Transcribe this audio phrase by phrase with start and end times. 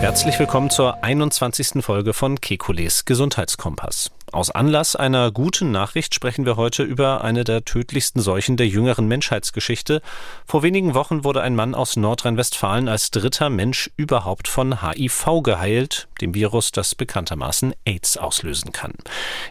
[0.00, 1.82] Herzlich willkommen zur 21.
[1.82, 4.10] Folge von Kekules Gesundheitskompass.
[4.32, 9.08] Aus Anlass einer guten Nachricht sprechen wir heute über eine der tödlichsten Seuchen der jüngeren
[9.08, 10.02] Menschheitsgeschichte.
[10.46, 16.08] Vor wenigen Wochen wurde ein Mann aus Nordrhein-Westfalen als dritter Mensch überhaupt von HIV geheilt,
[16.20, 18.92] dem Virus, das bekanntermaßen AIDS auslösen kann.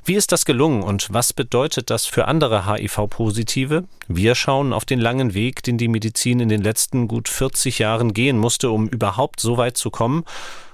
[0.03, 3.85] Wie ist das gelungen und was bedeutet das für andere HIV-Positive?
[4.07, 8.13] Wir schauen auf den langen Weg, den die Medizin in den letzten gut 40 Jahren
[8.13, 10.25] gehen musste, um überhaupt so weit zu kommen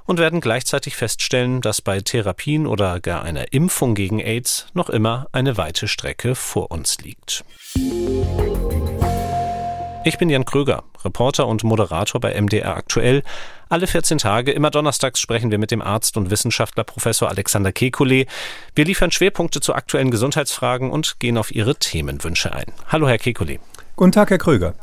[0.05, 5.27] und werden gleichzeitig feststellen, dass bei Therapien oder gar einer Impfung gegen AIDS noch immer
[5.31, 7.43] eine weite Strecke vor uns liegt.
[10.03, 13.21] Ich bin Jan Kröger, Reporter und Moderator bei MDR Aktuell.
[13.70, 18.27] Alle 14 Tage, immer donnerstags, sprechen wir mit dem Arzt und Wissenschaftler Professor Alexander Kekulé.
[18.75, 22.73] Wir liefern Schwerpunkte zu aktuellen Gesundheitsfragen und gehen auf Ihre Themenwünsche ein.
[22.87, 23.59] Hallo, Herr Kekulé.
[23.95, 24.73] Guten Tag, Herr Kröger.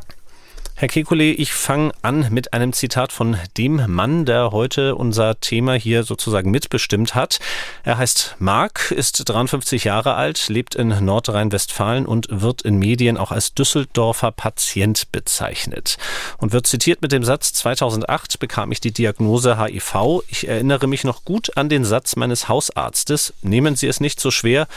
[0.81, 5.75] Herr Kekulé, ich fange an mit einem Zitat von dem Mann, der heute unser Thema
[5.75, 7.41] hier sozusagen mitbestimmt hat.
[7.83, 13.33] Er heißt Mark, ist 53 Jahre alt, lebt in Nordrhein-Westfalen und wird in Medien auch
[13.33, 15.99] als Düsseldorfer Patient bezeichnet
[16.39, 20.23] und wird zitiert mit dem Satz 2008 bekam ich die Diagnose HIV.
[20.29, 24.31] Ich erinnere mich noch gut an den Satz meines Hausarztes, nehmen Sie es nicht so
[24.31, 24.69] schwer,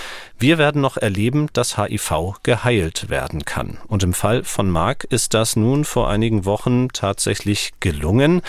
[0.41, 3.77] wir werden noch erleben, dass HIV geheilt werden kann.
[3.87, 8.41] Und im Fall von Mark ist das nun vor einigen Wochen tatsächlich gelungen.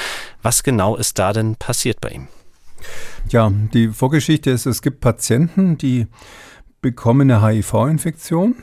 [0.43, 2.29] Was genau ist da denn passiert bei ihm?
[3.29, 6.07] Ja, die Vorgeschichte ist, es gibt Patienten, die
[6.81, 8.57] bekommen eine HIV-Infektion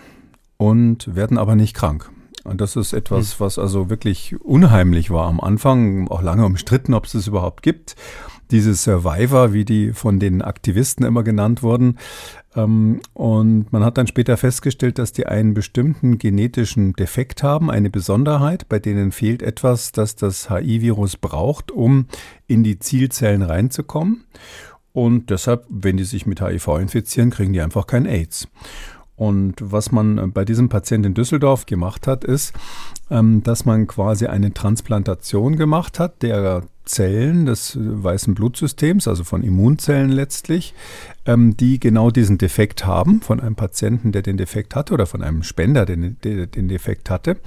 [0.58, 2.10] und werden aber nicht krank.
[2.44, 3.40] Und das ist etwas, hm.
[3.40, 7.96] was also wirklich unheimlich war am Anfang, auch lange umstritten, ob es das überhaupt gibt.
[8.52, 11.98] Diese Survivor, wie die von den Aktivisten immer genannt wurden,
[12.56, 17.90] ähm, und man hat dann später festgestellt, dass die einen bestimmten genetischen Defekt haben, eine
[17.90, 22.08] Besonderheit, bei denen fehlt etwas, das das HIV-Virus braucht, um
[22.48, 24.26] in die Zielzellen reinzukommen.
[24.92, 28.48] Und deshalb, wenn die sich mit HIV infizieren, kriegen die einfach kein AIDS.
[29.20, 32.54] Und was man bei diesem Patienten in Düsseldorf gemacht hat, ist,
[33.12, 39.44] ähm, dass man quasi eine Transplantation gemacht hat der Zellen des weißen Blutsystems, also von
[39.44, 40.74] Immunzellen letztlich,
[41.26, 45.22] ähm, die genau diesen Defekt haben, von einem Patienten, der den Defekt hatte oder von
[45.22, 45.98] einem Spender, der
[46.48, 47.38] den Defekt hatte,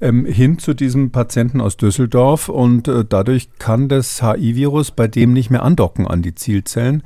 [0.00, 2.48] ähm, hin zu diesem Patienten aus Düsseldorf.
[2.48, 7.02] Und äh, dadurch kann das HIV-Virus bei dem nicht mehr andocken an die Zielzellen.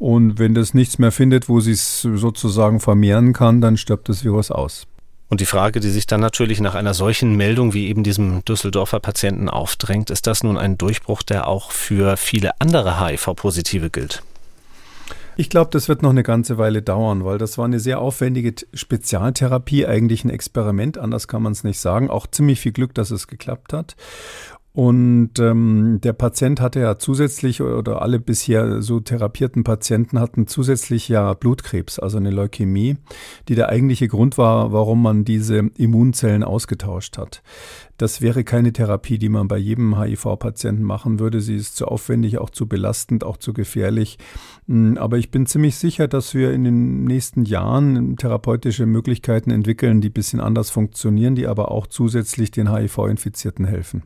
[0.00, 4.24] Und wenn das nichts mehr findet, wo sie es sozusagen vermehren kann, dann stirbt das
[4.24, 4.86] Virus aus.
[5.28, 8.98] Und die Frage, die sich dann natürlich nach einer solchen Meldung wie eben diesem Düsseldorfer
[8.98, 14.22] Patienten aufdrängt, ist das nun ein Durchbruch, der auch für viele andere HIV-Positive gilt?
[15.36, 18.54] Ich glaube, das wird noch eine ganze Weile dauern, weil das war eine sehr aufwendige
[18.72, 22.08] Spezialtherapie, eigentlich ein Experiment, anders kann man es nicht sagen.
[22.08, 23.96] Auch ziemlich viel Glück, dass es geklappt hat.
[24.72, 31.08] Und ähm, der Patient hatte ja zusätzlich oder alle bisher so therapierten Patienten hatten zusätzlich
[31.08, 32.96] ja Blutkrebs, also eine Leukämie,
[33.48, 37.42] die der eigentliche Grund war, warum man diese Immunzellen ausgetauscht hat.
[37.96, 41.40] Das wäre keine Therapie, die man bei jedem HIV-Patienten machen würde.
[41.40, 44.18] Sie ist zu aufwendig, auch zu belastend, auch zu gefährlich.
[44.68, 50.00] Hm, aber ich bin ziemlich sicher, dass wir in den nächsten Jahren therapeutische Möglichkeiten entwickeln,
[50.00, 54.04] die ein bisschen anders funktionieren, die aber auch zusätzlich den HIV-Infizierten helfen.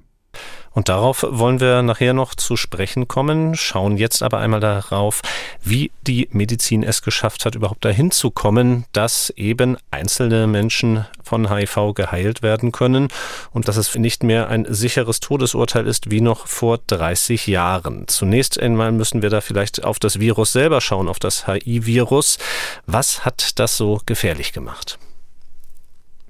[0.75, 5.23] Und darauf wollen wir nachher noch zu sprechen kommen, schauen jetzt aber einmal darauf,
[5.63, 11.49] wie die Medizin es geschafft hat, überhaupt dahin zu kommen, dass eben einzelne Menschen von
[11.49, 13.09] HIV geheilt werden können
[13.53, 18.09] und dass es nicht mehr ein sicheres Todesurteil ist wie noch vor 30 Jahren.
[18.09, 22.39] Zunächst einmal müssen wir da vielleicht auf das Virus selber schauen, auf das HIV-Virus.
[22.87, 24.99] Was hat das so gefährlich gemacht?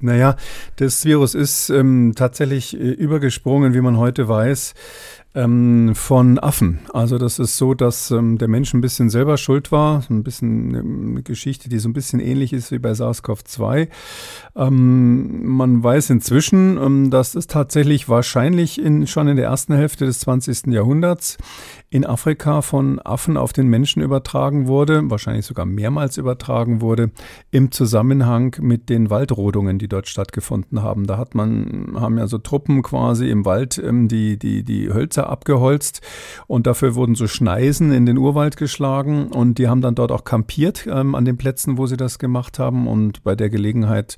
[0.01, 0.37] Naja,
[0.77, 4.75] das Virus ist ähm, tatsächlich äh, übergesprungen, wie man heute weiß,
[5.35, 6.81] ähm, von Affen.
[6.93, 10.05] Also das ist so, dass ähm, der Mensch ein bisschen selber schuld war.
[10.09, 13.89] ein bisschen ähm, eine Geschichte, die so ein bisschen ähnlich ist wie bei SARS-CoV-2.
[14.57, 20.07] Ähm, man weiß inzwischen, ähm, dass es tatsächlich wahrscheinlich in, schon in der ersten Hälfte
[20.07, 20.67] des 20.
[20.69, 21.37] Jahrhunderts
[21.95, 27.13] in Afrika von Affen auf den Menschen übertragen wurde, wahrscheinlich sogar mehrmals übertragen wurde,
[27.53, 31.07] im Zusammenhang mit den Waldrodungen, die dort stattgefunden haben.
[31.07, 35.31] Da hat man, haben ja so Truppen quasi im Wald ähm, die, die, die Hölzer
[35.31, 36.01] abgeholzt
[36.49, 40.25] und dafür wurden so Schneisen in den Urwald geschlagen und die haben dann dort auch
[40.25, 44.17] kampiert ähm, an den Plätzen, wo sie das gemacht haben und bei der Gelegenheit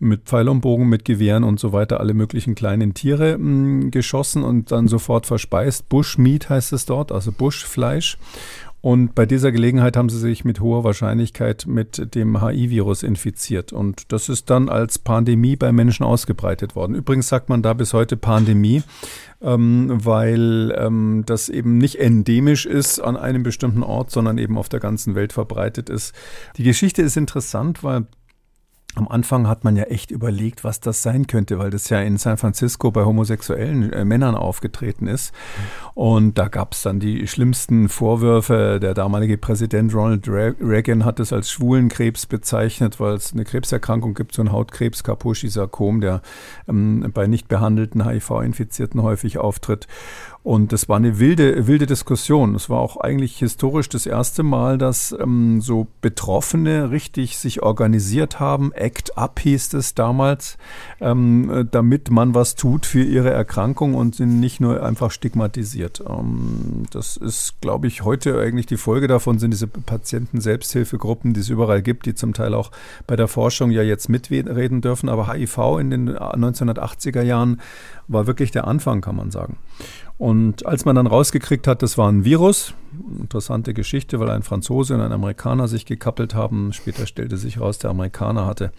[0.00, 3.46] mit Pfeil und Bogen, mit Gewehren und so weiter alle möglichen kleinen Tiere mh,
[3.86, 5.88] mm, geschossen und dann sofort verspeist.
[5.88, 8.18] Bushmeat heißt es dort, also Buschfleisch.
[8.82, 13.72] Und bei dieser Gelegenheit haben sie sich mit hoher Wahrscheinlichkeit mit dem HIV-Virus infiziert.
[13.72, 16.96] Und das ist dann als Pandemie bei Menschen ausgebreitet worden.
[16.96, 18.82] Übrigens sagt man da bis heute Pandemie,
[19.40, 24.68] ähm, weil ähm, das eben nicht endemisch ist an einem bestimmten Ort, sondern eben auf
[24.68, 26.12] der ganzen Welt verbreitet ist.
[26.56, 28.06] Die Geschichte ist interessant, weil
[28.94, 32.18] am Anfang hat man ja echt überlegt, was das sein könnte, weil das ja in
[32.18, 35.32] San Francisco bei homosexuellen äh, Männern aufgetreten ist.
[35.94, 38.78] Und da gab es dann die schlimmsten Vorwürfe.
[38.80, 44.34] Der damalige Präsident Ronald Reagan hat es als Schwulenkrebs bezeichnet, weil es eine Krebserkrankung gibt,
[44.34, 46.20] so ein Hautkrebs, Kaposi-Sarkom, der
[46.68, 49.86] ähm, bei nicht behandelten HIV-Infizierten häufig auftritt.
[50.44, 52.56] Und das war eine wilde, wilde Diskussion.
[52.56, 58.40] Es war auch eigentlich historisch das erste Mal, dass ähm, so Betroffene richtig sich organisiert
[58.40, 58.72] haben.
[58.72, 60.58] Act Up hieß es damals,
[61.00, 66.02] ähm, damit man was tut für ihre Erkrankung und sind nicht nur einfach stigmatisiert.
[66.08, 71.50] Ähm, das ist, glaube ich, heute eigentlich die Folge davon sind diese Patienten-Selbsthilfegruppen, die es
[71.50, 72.72] überall gibt, die zum Teil auch
[73.06, 75.08] bei der Forschung ja jetzt mitreden dürfen.
[75.08, 77.60] Aber HIV in den 1980er Jahren
[78.08, 79.56] war wirklich der Anfang, kann man sagen.
[80.22, 82.74] Und als man dann rausgekriegt hat, das war ein Virus,
[83.18, 86.72] interessante Geschichte, weil ein Franzose und ein Amerikaner sich gekappelt haben.
[86.72, 88.70] Später stellte sich heraus, der Amerikaner hatte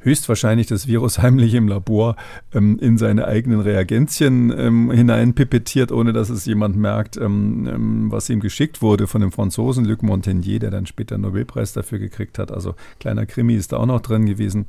[0.00, 2.16] höchstwahrscheinlich das Virus heimlich im Labor
[2.52, 8.28] ähm, in seine eigenen Reagenzien ähm, hineinpipettiert, ohne dass es jemand merkt, ähm, ähm, was
[8.28, 12.38] ihm geschickt wurde von dem Franzosen Luc Montagnier, der dann später einen Nobelpreis dafür gekriegt
[12.38, 12.52] hat.
[12.52, 14.66] Also kleiner Krimi ist da auch noch drin gewesen.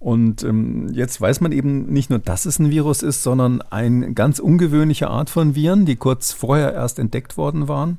[0.00, 4.14] Und ähm, jetzt weiß man eben nicht nur, dass es ein Virus ist, sondern eine
[4.14, 7.98] ganz ungewöhnliche Art von Viren, die kurz vorher erst entdeckt worden waren,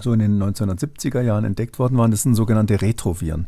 [0.00, 2.10] so in den 1970er Jahren entdeckt worden waren.
[2.10, 3.46] Das sind sogenannte Retroviren.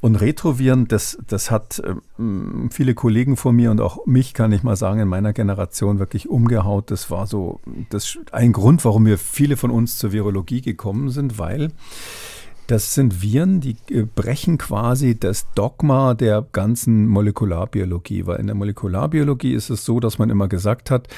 [0.00, 1.80] Und Retroviren, das, das hat
[2.18, 6.00] ähm, viele Kollegen von mir und auch mich, kann ich mal sagen, in meiner Generation
[6.00, 6.90] wirklich umgehaut.
[6.90, 7.60] Das war so
[7.90, 11.70] das, ein Grund, warum wir viele von uns zur Virologie gekommen sind, weil
[12.70, 18.54] das sind Viren, die äh, brechen quasi das Dogma der ganzen Molekularbiologie, weil in der
[18.54, 21.08] Molekularbiologie ist es so, dass man immer gesagt hat,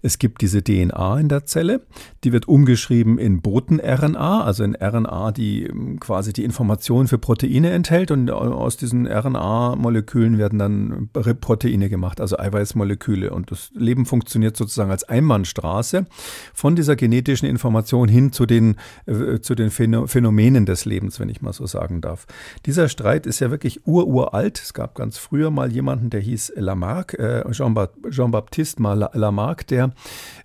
[0.00, 1.82] es gibt diese DNA in der Zelle,
[2.24, 7.70] die wird umgeschrieben in Boten-RNA, also in RNA, die ähm, quasi die Informationen für Proteine
[7.70, 14.56] enthält und aus diesen RNA-Molekülen werden dann Proteine gemacht, also Eiweißmoleküle und das Leben funktioniert
[14.56, 16.06] sozusagen als Einbahnstraße
[16.54, 18.76] von dieser genetischen Information hin zu den,
[19.06, 21.01] äh, zu den Phänomenen des Lebens.
[21.02, 22.26] Lebens, wenn ich mal so sagen darf.
[22.64, 24.60] Dieser Streit ist ja wirklich ururalt.
[24.60, 29.90] Es gab ganz früher mal jemanden, der hieß Lamarck, äh, Jean-Baptiste Jean Lamarck, der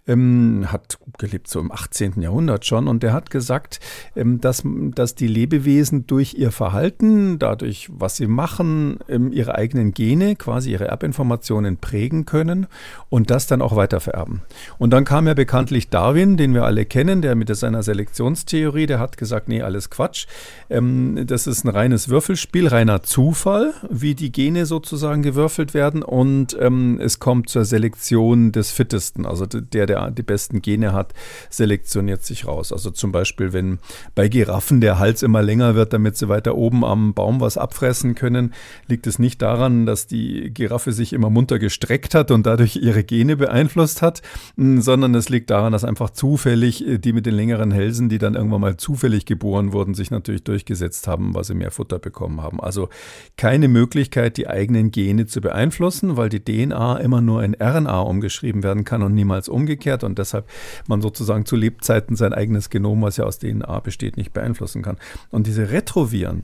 [0.08, 2.22] ähm, hat gelebt so im 18.
[2.22, 3.80] Jahrhundert schon und der hat gesagt,
[4.16, 9.94] ähm, dass, dass die Lebewesen durch ihr Verhalten, dadurch, was sie machen, ähm, ihre eigenen
[9.94, 12.68] Gene, quasi ihre Erbinformationen prägen können
[13.10, 14.42] und das dann auch weitervererben.
[14.78, 19.00] Und dann kam ja bekanntlich Darwin, den wir alle kennen, der mit seiner Selektionstheorie, der
[19.00, 20.28] hat gesagt, nee, alles Quatsch.
[20.70, 26.58] Ähm, das ist ein reines Würfelspiel, reiner Zufall, wie die Gene sozusagen gewürfelt werden und
[26.60, 31.14] ähm, es kommt zur Selektion des Fittesten, also der, der die besten Gene hat,
[31.50, 32.72] selektioniert sich raus.
[32.72, 33.80] Also zum Beispiel, wenn
[34.16, 38.16] bei Giraffen der Hals immer länger wird, damit sie weiter oben am Baum was abfressen
[38.16, 38.54] können,
[38.88, 43.04] liegt es nicht daran, dass die Giraffe sich immer munter gestreckt hat und dadurch ihre
[43.04, 44.22] Gene beeinflusst hat,
[44.56, 48.36] sondern es liegt daran, dass einfach zufällig äh, die mit den längeren Hälsen, die dann
[48.36, 52.60] irgendwann mal zufällig geboren wurden, sich natürlich durchgesetzt haben, weil sie mehr Futter bekommen haben.
[52.60, 52.90] Also
[53.38, 58.64] keine Möglichkeit, die eigenen Gene zu beeinflussen, weil die DNA immer nur in RNA umgeschrieben
[58.64, 60.48] werden kann und niemals umgekehrt umgekehrt und deshalb
[60.88, 64.98] man sozusagen zu Lebzeiten sein eigenes Genom, was ja aus DNA besteht, nicht beeinflussen kann.
[65.30, 66.44] Und diese Retroviren,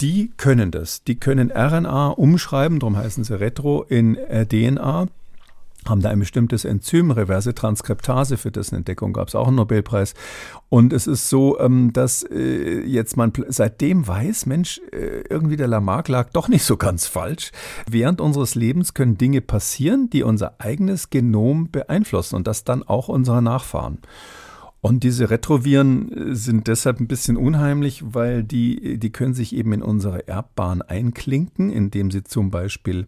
[0.00, 1.04] die können das.
[1.04, 5.08] Die können RNA umschreiben, darum heißen sie Retro in äh, DNA
[5.88, 10.14] haben da ein bestimmtes Enzym, reverse Transkriptase, für dessen Entdeckung gab es auch einen Nobelpreis.
[10.68, 15.68] Und es ist so, ähm, dass äh, jetzt man seitdem weiß, Mensch, äh, irgendwie der
[15.68, 17.50] Lamarck lag doch nicht so ganz falsch.
[17.88, 23.08] Während unseres Lebens können Dinge passieren, die unser eigenes Genom beeinflussen und das dann auch
[23.08, 23.98] unsere Nachfahren.
[24.80, 29.72] Und diese Retroviren äh, sind deshalb ein bisschen unheimlich, weil die, die können sich eben
[29.72, 33.06] in unsere Erbbahn einklinken, indem sie zum Beispiel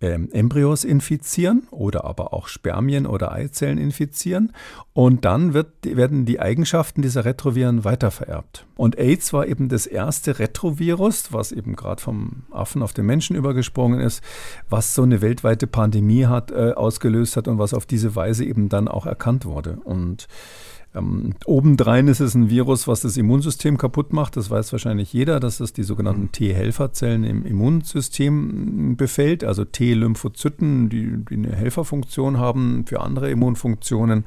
[0.00, 4.52] ähm, Embryos infizieren oder aber auch Spermien oder Eizellen infizieren.
[4.92, 8.66] Und dann wird, werden die Eigenschaften dieser Retroviren weitervererbt.
[8.76, 13.36] Und AIDS war eben das erste Retrovirus, was eben gerade vom Affen auf den Menschen
[13.36, 14.22] übergesprungen ist,
[14.68, 18.68] was so eine weltweite Pandemie hat, äh, ausgelöst hat und was auf diese Weise eben
[18.68, 19.78] dann auch erkannt wurde.
[19.84, 20.28] Und
[20.94, 24.36] ähm, obendrein ist es ein Virus, was das Immunsystem kaputt macht.
[24.36, 29.42] Das weiß wahrscheinlich jeder, dass es die sogenannten T-Helferzellen im Immunsystem befällt.
[29.42, 34.24] Also T-Lymphozyten, die, die eine Helferfunktion haben für andere Immunfunktionen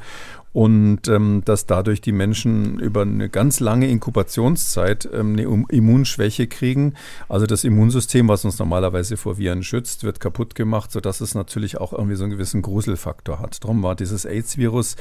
[0.57, 6.95] und ähm, dass dadurch die Menschen über eine ganz lange Inkubationszeit ähm, eine Immunschwäche kriegen.
[7.29, 11.77] Also das Immunsystem, was uns normalerweise vor Viren schützt, wird kaputt gemacht, sodass es natürlich
[11.77, 13.63] auch irgendwie so einen gewissen Gruselfaktor hat.
[13.63, 14.95] Darum war dieses AIDS-Virus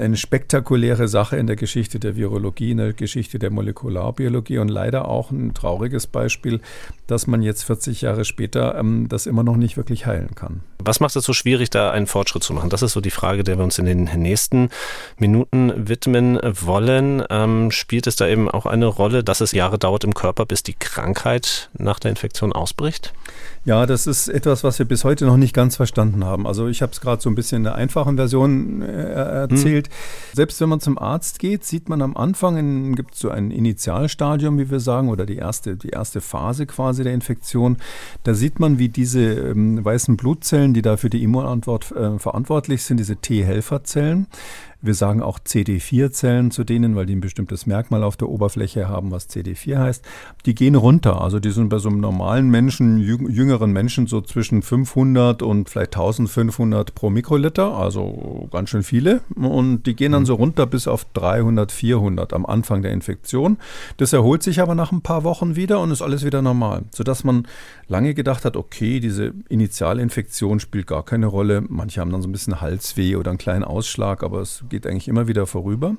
[0.00, 5.08] eine spektakuläre Sache in der Geschichte der Virologie, in der Geschichte der Molekularbiologie und leider
[5.08, 6.60] auch ein trauriges Beispiel,
[7.06, 10.60] dass man jetzt 40 Jahre später ähm, das immer noch nicht wirklich heilen kann.
[10.82, 12.70] Was macht es so schwierig, da einen Fortschritt zu machen?
[12.70, 14.70] Das ist so die Frage, der wir uns in den nächsten
[15.18, 17.22] Minuten widmen wollen.
[17.28, 20.62] Ähm, spielt es da eben auch eine Rolle, dass es Jahre dauert im Körper, bis
[20.62, 23.12] die Krankheit nach der Infektion ausbricht?
[23.66, 26.46] Ja, das ist etwas, was wir bis heute noch nicht ganz verstanden haben.
[26.46, 29.88] Also ich habe es gerade so ein bisschen in der einfachen Version äh, erzählt.
[29.88, 29.92] Hm.
[30.32, 34.58] Selbst wenn man zum Arzt geht, sieht man am Anfang, gibt es so ein Initialstadium,
[34.58, 37.76] wie wir sagen, oder die erste, die erste Phase quasi der Infektion.
[38.24, 42.82] Da sieht man, wie diese ähm, weißen Blutzellen, die da für die Immunantwort äh, verantwortlich
[42.82, 44.26] sind, diese T-Helferzellen,
[44.82, 49.10] wir sagen auch CD4-Zellen zu denen, weil die ein bestimmtes Merkmal auf der Oberfläche haben,
[49.10, 50.04] was CD4 heißt.
[50.46, 51.20] Die gehen runter.
[51.20, 55.94] Also die sind bei so einem normalen Menschen, jüngeren Menschen so zwischen 500 und vielleicht
[55.94, 59.20] 1500 pro Mikroliter, also ganz schön viele.
[59.34, 63.58] Und die gehen dann so runter bis auf 300, 400 am Anfang der Infektion.
[63.98, 67.24] Das erholt sich aber nach ein paar Wochen wieder und ist alles wieder normal, sodass
[67.24, 67.46] man
[67.88, 71.62] lange gedacht hat, okay, diese Initialinfektion spielt gar keine Rolle.
[71.68, 75.08] Manche haben dann so ein bisschen Halsweh oder einen kleinen Ausschlag, aber es geht eigentlich
[75.08, 75.96] immer wieder vorüber.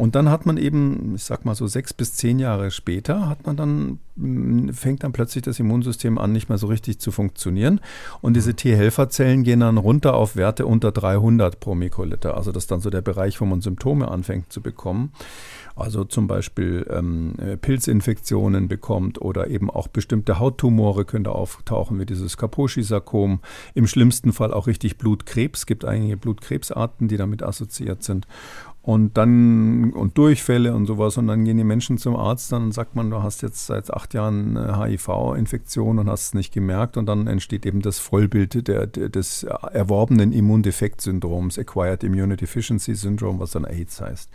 [0.00, 3.46] Und dann hat man eben, ich sag mal so sechs bis zehn Jahre später, hat
[3.46, 7.82] man dann, mm, fängt dann plötzlich das Immunsystem an, nicht mehr so richtig zu funktionieren.
[8.22, 12.34] Und diese T-Helferzellen gehen dann runter auf Werte unter 300 pro Mikroliter.
[12.34, 15.12] Also das ist dann so der Bereich, wo man Symptome anfängt zu bekommen.
[15.76, 22.06] Also zum Beispiel ähm, Pilzinfektionen bekommt oder eben auch bestimmte Hauttumore können da auftauchen, wie
[22.06, 23.40] dieses Kaposi-Sarkom.
[23.74, 25.60] Im schlimmsten Fall auch richtig Blutkrebs.
[25.60, 28.26] Es gibt einige Blutkrebsarten, die damit assoziiert sind.
[28.82, 31.16] Und dann und Durchfälle und sowas.
[31.18, 34.14] Und dann gehen die Menschen zum Arzt, dann sagt man, du hast jetzt seit acht
[34.14, 36.96] Jahren HIV-Infektion und hast es nicht gemerkt.
[36.96, 43.38] Und dann entsteht eben das Vollbild der, der, des erworbenen Immundefekt-Syndroms, Acquired Immunity Deficiency Syndrome,
[43.38, 44.30] was dann AIDS heißt.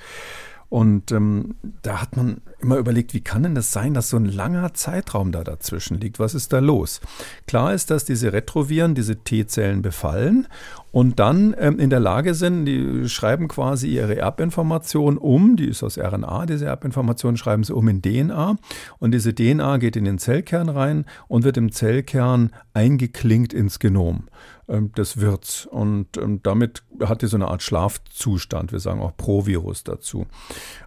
[0.67, 4.25] Und ähm, da hat man immer überlegt, wie kann denn das sein, dass so ein
[4.25, 6.19] langer Zeitraum da dazwischen liegt?
[6.19, 7.01] Was ist da los?
[7.45, 10.47] Klar ist, dass diese Retroviren diese T-Zellen befallen
[10.95, 15.83] und dann ähm, in der Lage sind, die schreiben quasi ihre Erbinformation um, die ist
[15.83, 18.55] aus RNA, diese Erbinformation schreiben sie um in DNA
[18.99, 24.29] und diese DNA geht in den Zellkern rein und wird im Zellkern eingeklinkt ins Genom
[24.69, 25.65] ähm, des Wirts.
[25.65, 28.71] Und ähm, damit hat die so eine Art Schlafzustand.
[28.71, 30.27] Wir sagen auch Provirus dazu.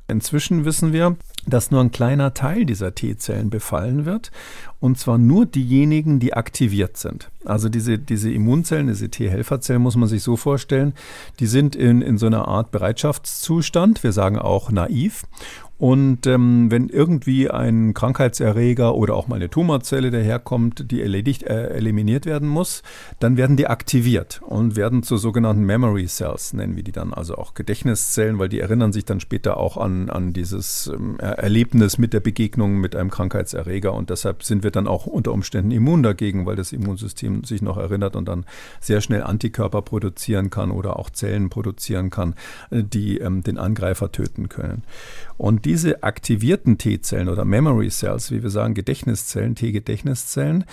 [0.09, 4.31] Inzwischen wissen wir, dass nur ein kleiner Teil dieser T-Zellen befallen wird.
[4.81, 7.31] Und zwar nur diejenigen, die aktiviert sind.
[7.45, 10.95] Also diese, diese Immunzellen, diese T-Helferzellen muss man sich so vorstellen,
[11.41, 14.05] die sind in, in so einer Art Bereitschaftszustand.
[14.05, 15.25] Wir sagen auch naiv.
[15.79, 21.69] Und ähm, wenn irgendwie ein Krankheitserreger oder auch mal eine Tumorzelle daherkommt, die erledigt, äh,
[21.69, 22.83] eliminiert werden muss,
[23.21, 27.37] dann werden die aktiviert und werden zu sogenannten Memory Cells, nennen wir die dann, also
[27.37, 32.13] auch Gedächtniszellen, weil die erinnern sich dann später auch an, an dieses ähm, Erlebnis mit
[32.13, 33.95] der Begegnung mit einem Krankheitserreger.
[33.95, 37.77] Und deshalb sind wir dann auch unter Umständen immun dagegen, weil das Immunsystem sich noch
[37.77, 38.47] erinnert und dann
[38.81, 42.35] sehr schnell Antikörper produzieren kann oder auch Zellen produzieren kann,
[42.73, 44.83] äh, die ähm, den Angreifer töten können.
[45.37, 50.65] Und diese aktivierten T-Zellen oder Memory Cells, wie wir sagen, Gedächtniszellen, T-Gedächtniszellen,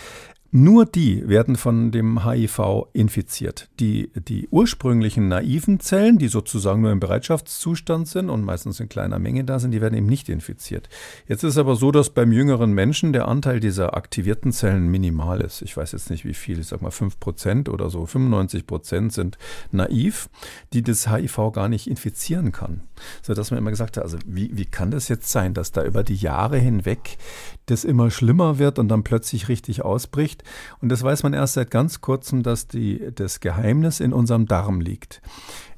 [0.56, 3.68] nur die werden von dem HIV infiziert.
[3.82, 9.20] Die, die ursprünglichen naiven Zellen, die sozusagen nur im Bereitschaftszustand sind und meistens in kleiner
[9.20, 10.88] Menge da sind, die werden eben nicht infiziert.
[11.28, 15.62] Jetzt ist aber so, dass beim jüngeren Menschen der Anteil dieser aktivierten Zellen minimal ist.
[15.62, 18.06] Ich weiß jetzt nicht wie viel, ich sag mal 5 Prozent oder so.
[18.06, 19.38] 95 Prozent sind
[19.74, 20.30] naiv,
[20.72, 22.84] die das HIV gar nicht infizieren kann.
[23.24, 25.84] So dass man immer gesagt hat, also wie, wie kann das jetzt sein, dass da
[25.84, 27.18] über die Jahre hinweg
[27.66, 30.45] das immer schlimmer wird und dann plötzlich richtig ausbricht?
[30.82, 34.82] Und das weiß man erst seit ganz kurzem, dass die, das Geheimnis in unserem Darm
[34.82, 35.22] liegt.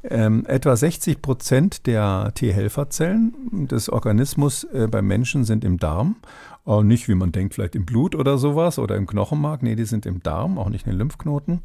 [0.03, 6.17] Ähm, etwa 60 Prozent der T-Helferzellen des Organismus äh, beim Menschen sind im Darm.
[6.65, 9.63] Auch nicht, wie man denkt, vielleicht im Blut oder sowas oder im Knochenmark.
[9.63, 11.61] Nee, die sind im Darm, auch nicht in den Lymphknoten.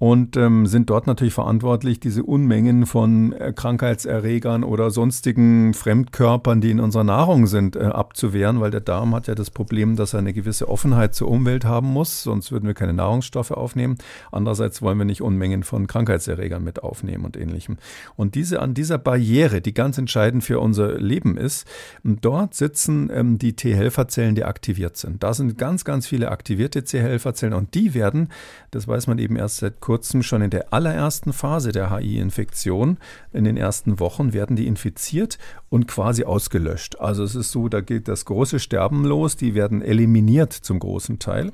[0.00, 6.70] Und ähm, sind dort natürlich verantwortlich, diese Unmengen von äh, Krankheitserregern oder sonstigen Fremdkörpern, die
[6.70, 10.20] in unserer Nahrung sind, äh, abzuwehren, weil der Darm hat ja das Problem, dass er
[10.20, 13.98] eine gewisse Offenheit zur Umwelt haben muss, sonst würden wir keine Nahrungsstoffe aufnehmen.
[14.32, 17.76] Andererseits wollen wir nicht Unmengen von Krankheitserregern mit aufnehmen und ähnlichem.
[18.16, 21.68] Und diese an dieser Barriere, die ganz entscheidend für unser Leben ist,
[22.04, 25.22] dort sitzen ähm, die T-Helferzellen, die aktiviert sind.
[25.22, 28.30] Da sind ganz, ganz viele aktivierte T-Helferzellen und die werden,
[28.70, 29.89] das weiß man eben erst seit kurzem
[30.22, 32.98] schon in der allerersten Phase der HI-Infektion,
[33.32, 37.00] in den ersten Wochen, werden die infiziert und quasi ausgelöscht.
[37.00, 41.18] Also es ist so, da geht das große Sterben los, die werden eliminiert zum großen
[41.18, 41.52] Teil.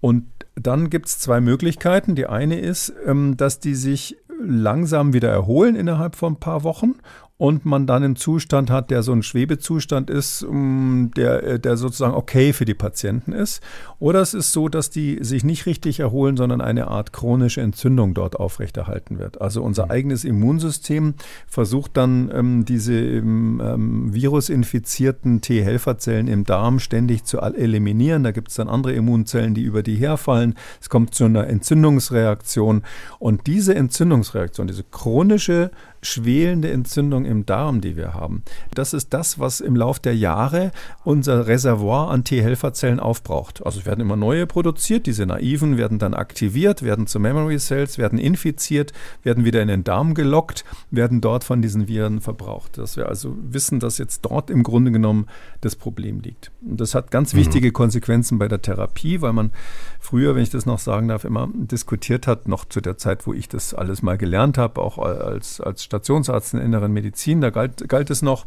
[0.00, 2.14] Und dann gibt es zwei Möglichkeiten.
[2.14, 6.94] Die eine ist, ähm, dass die sich langsam wieder erholen innerhalb von ein paar Wochen
[7.40, 11.78] und man dann einen Zustand hat, der so ein Schwebezustand ist, mm, der, äh, der
[11.78, 13.62] sozusagen okay für die Patienten ist.
[13.98, 18.12] Oder es ist so, dass die sich nicht richtig erholen, sondern eine Art chronische Entzündung
[18.12, 19.40] dort aufrechterhalten wird.
[19.40, 19.90] Also unser mhm.
[19.90, 21.14] eigenes Immunsystem
[21.46, 28.22] versucht dann ähm, diese ähm, virusinfizierten T-Helferzellen im Darm ständig zu eliminieren.
[28.22, 30.56] Da gibt es dann andere Immunzellen, die über die herfallen.
[30.78, 32.82] Es kommt zu einer Entzündungsreaktion.
[33.18, 35.70] Und diese Entzündungsreaktion, diese chronische
[36.02, 38.42] schwelende Entzündung im Darm, die wir haben.
[38.74, 40.72] Das ist das, was im Lauf der Jahre
[41.04, 43.64] unser Reservoir an T-Helferzellen aufbraucht.
[43.64, 47.98] Also es werden immer neue produziert, diese naiven werden dann aktiviert, werden zu Memory Cells,
[47.98, 48.92] werden infiziert,
[49.22, 52.78] werden wieder in den Darm gelockt, werden dort von diesen Viren verbraucht.
[52.78, 55.26] Dass wir also wissen, dass jetzt dort im Grunde genommen
[55.60, 56.50] das Problem liegt.
[56.62, 57.38] Und das hat ganz mhm.
[57.38, 59.52] wichtige Konsequenzen bei der Therapie, weil man
[59.98, 63.34] früher, wenn ich das noch sagen darf, immer diskutiert hat, noch zu der Zeit, wo
[63.34, 67.88] ich das alles mal gelernt habe, auch als, als Stationsarzt in inneren Medizin, da galt,
[67.88, 68.46] galt es noch,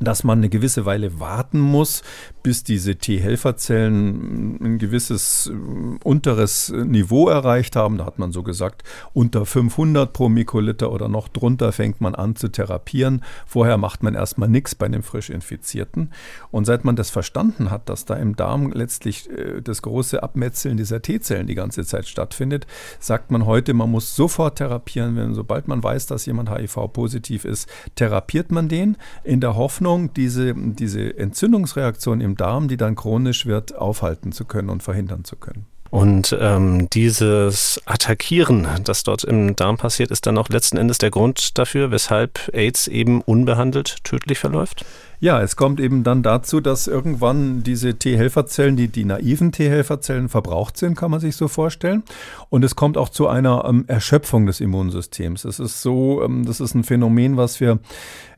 [0.00, 2.02] dass man eine gewisse Weile warten muss,
[2.48, 7.98] bis diese T-Helferzellen ein gewisses äh, unteres Niveau erreicht haben.
[7.98, 12.36] Da hat man so gesagt, unter 500 pro Mikroliter oder noch drunter fängt man an
[12.36, 13.22] zu therapieren.
[13.46, 16.10] Vorher macht man erstmal nichts bei einem frisch Infizierten.
[16.50, 20.78] Und seit man das verstanden hat, dass da im Darm letztlich äh, das große Abmetzeln
[20.78, 22.66] dieser T-Zellen die ganze Zeit stattfindet,
[22.98, 25.16] sagt man heute, man muss sofort therapieren.
[25.16, 30.54] Wenn, sobald man weiß, dass jemand HIV-positiv ist, therapiert man den in der Hoffnung, diese,
[30.54, 35.66] diese Entzündungsreaktion im Darm, die dann chronisch wird, aufhalten zu können und verhindern zu können.
[35.90, 41.10] Und ähm, dieses Attackieren, das dort im Darm passiert, ist dann auch letzten Endes der
[41.10, 44.84] Grund dafür, weshalb AIDS eben unbehandelt tödlich verläuft?
[45.20, 50.76] Ja, es kommt eben dann dazu, dass irgendwann diese T-Helferzellen, die, die naiven T-Helferzellen verbraucht
[50.76, 52.04] sind, kann man sich so vorstellen.
[52.50, 55.44] Und es kommt auch zu einer ähm, Erschöpfung des Immunsystems.
[55.44, 57.80] Es ist so, ähm, das ist ein Phänomen, was wir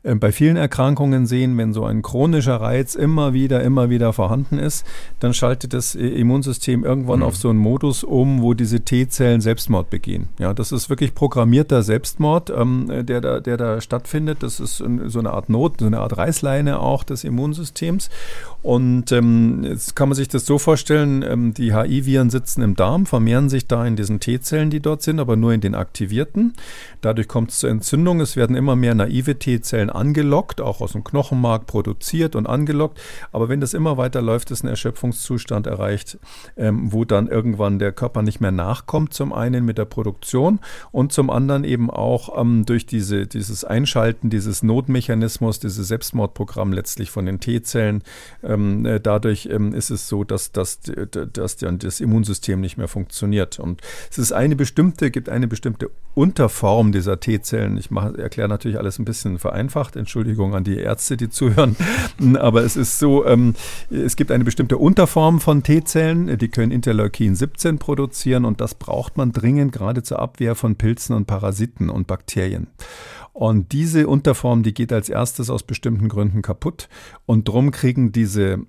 [0.03, 4.57] äh, bei vielen Erkrankungen sehen, wenn so ein chronischer Reiz immer wieder, immer wieder vorhanden
[4.57, 4.85] ist,
[5.19, 7.25] dann schaltet das Immunsystem irgendwann mhm.
[7.25, 10.29] auf so einen Modus um, wo diese T-Zellen Selbstmord begehen.
[10.39, 14.41] Ja, das ist wirklich programmierter Selbstmord, ähm, der, da, der da stattfindet.
[14.41, 18.09] Das ist so eine Art Not, so eine Art Reißleine auch des Immunsystems.
[18.63, 23.05] Und ähm, jetzt kann man sich das so vorstellen, ähm, die HI-Viren sitzen im Darm,
[23.05, 26.53] vermehren sich da in diesen T-Zellen, die dort sind, aber nur in den aktivierten.
[27.01, 28.21] Dadurch kommt es zur Entzündung.
[28.21, 32.99] Es werden immer mehr naive T-Zellen angelockt, auch aus dem Knochenmark produziert und angelockt.
[33.31, 36.19] Aber wenn das immer weiter läuft, ist ein Erschöpfungszustand erreicht,
[36.55, 40.59] ähm, wo dann irgendwann der Körper nicht mehr nachkommt, zum einen mit der Produktion
[40.91, 45.87] und zum anderen eben auch ähm, durch diese, dieses Einschalten dieses Notmechanismus, dieses
[46.61, 48.03] Selbstmordprogramm letztlich von den T-Zellen.
[48.43, 53.59] Ähm, äh, dadurch ähm, ist es so, dass, dass, dass das Immunsystem nicht mehr funktioniert.
[53.59, 57.77] Und es ist eine bestimmte, gibt eine bestimmte Unterform dieser T-Zellen.
[57.77, 59.95] Ich erkläre natürlich alles ein bisschen vereinfacht vereinfacht.
[59.95, 61.75] Entschuldigung an die Ärzte, die zuhören.
[62.39, 63.55] Aber es ist so, ähm,
[63.89, 69.17] es gibt eine bestimmte Unterform von T-Zellen, die können Interleukin 17 produzieren und das braucht
[69.17, 72.67] man dringend gerade zur Abwehr von Pilzen und Parasiten und Bakterien.
[73.33, 76.89] Und diese Unterform, die geht als erstes aus bestimmten Gründen kaputt.
[77.25, 78.59] Und drum kriegen diese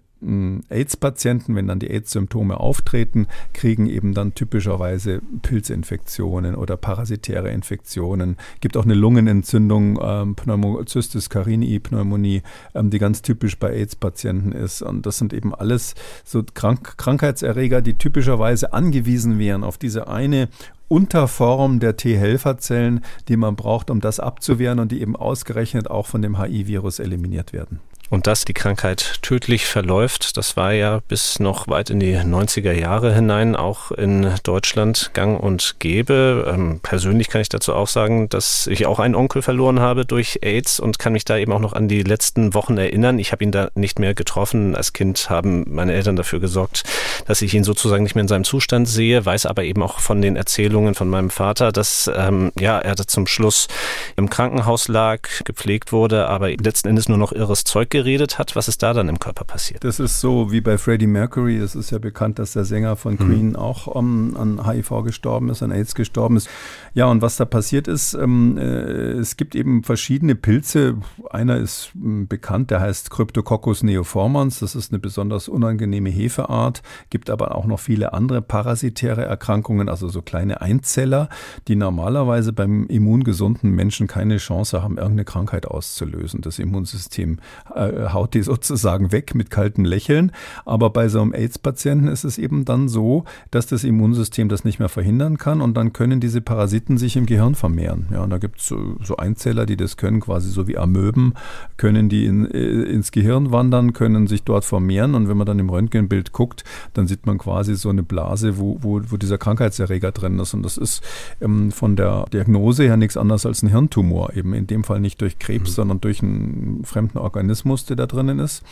[0.68, 8.36] AIDS-Patienten, wenn dann die AIDS-Symptome auftreten, kriegen eben dann typischerweise Pilzinfektionen oder parasitäre Infektionen.
[8.60, 12.42] Gibt auch eine Lungenentzündung, ähm, Pneumocystis carinii, Pneumonie,
[12.74, 14.82] ähm, die ganz typisch bei AIDS-Patienten ist.
[14.82, 20.48] Und das sind eben alles so Krank Krankheitserreger, die typischerweise angewiesen wären auf diese eine
[20.92, 26.20] Unterform der T-Helferzellen, die man braucht, um das abzuwehren und die eben ausgerechnet auch von
[26.20, 27.80] dem HI-Virus eliminiert werden.
[28.12, 32.72] Und dass die Krankheit tödlich verläuft, das war ja bis noch weit in die 90er
[32.72, 36.46] Jahre hinein auch in Deutschland gang und gäbe.
[36.52, 40.40] Ähm, persönlich kann ich dazu auch sagen, dass ich auch einen Onkel verloren habe durch
[40.42, 43.18] AIDS und kann mich da eben auch noch an die letzten Wochen erinnern.
[43.18, 44.76] Ich habe ihn da nicht mehr getroffen.
[44.76, 46.84] Als Kind haben meine Eltern dafür gesorgt,
[47.24, 50.20] dass ich ihn sozusagen nicht mehr in seinem Zustand sehe, weiß aber eben auch von
[50.20, 53.68] den Erzählungen von meinem Vater, dass ähm, ja, er zum Schluss
[54.16, 58.66] im Krankenhaus lag, gepflegt wurde, aber letzten Endes nur noch irres Zeug geredet hat, was
[58.66, 59.84] ist da dann im Körper passiert?
[59.84, 61.56] Das ist so wie bei Freddie Mercury.
[61.56, 63.18] Es ist ja bekannt, dass der Sänger von mhm.
[63.18, 63.56] Queen mhm.
[63.56, 66.48] auch um, an HIV gestorben ist, an AIDS gestorben ist.
[66.94, 70.96] Ja, und was da passiert ist, ähm, äh, es gibt eben verschiedene Pilze.
[71.30, 74.58] Einer ist äh, bekannt, der heißt Cryptococcus neoformans.
[74.58, 80.08] Das ist eine besonders unangenehme Hefeart, gibt aber auch noch viele andere parasitäre Erkrankungen, also
[80.08, 81.28] so kleine Einzeller,
[81.68, 86.40] die normalerweise beim immungesunden Menschen keine Chance haben, irgendeine Krankheit auszulösen.
[86.40, 87.38] Das Immunsystem
[87.74, 90.32] äh, haut die sozusagen weg mit kalten Lächeln.
[90.64, 94.78] Aber bei so einem AIDS-Patienten ist es eben dann so, dass das Immunsystem das nicht
[94.78, 98.06] mehr verhindern kann und dann können diese Parasiten sich im Gehirn vermehren.
[98.10, 101.34] Ja, und da gibt es so, so, Einzeller, die das können, quasi so wie Amöben,
[101.76, 105.58] können die in, äh, ins Gehirn wandern, können sich dort vermehren und wenn man dann
[105.58, 110.12] im Röntgenbild guckt, dann sieht man quasi so eine Blase, wo, wo, wo dieser Krankheitserreger
[110.12, 110.54] drin ist.
[110.54, 111.02] Und das ist
[111.40, 114.34] ähm, von der Diagnose her nichts anderes als ein Hirntumor.
[114.34, 115.74] Eben in dem Fall nicht durch Krebs, mhm.
[115.74, 118.62] sondern durch einen fremden Organismus, der da drinnen ist.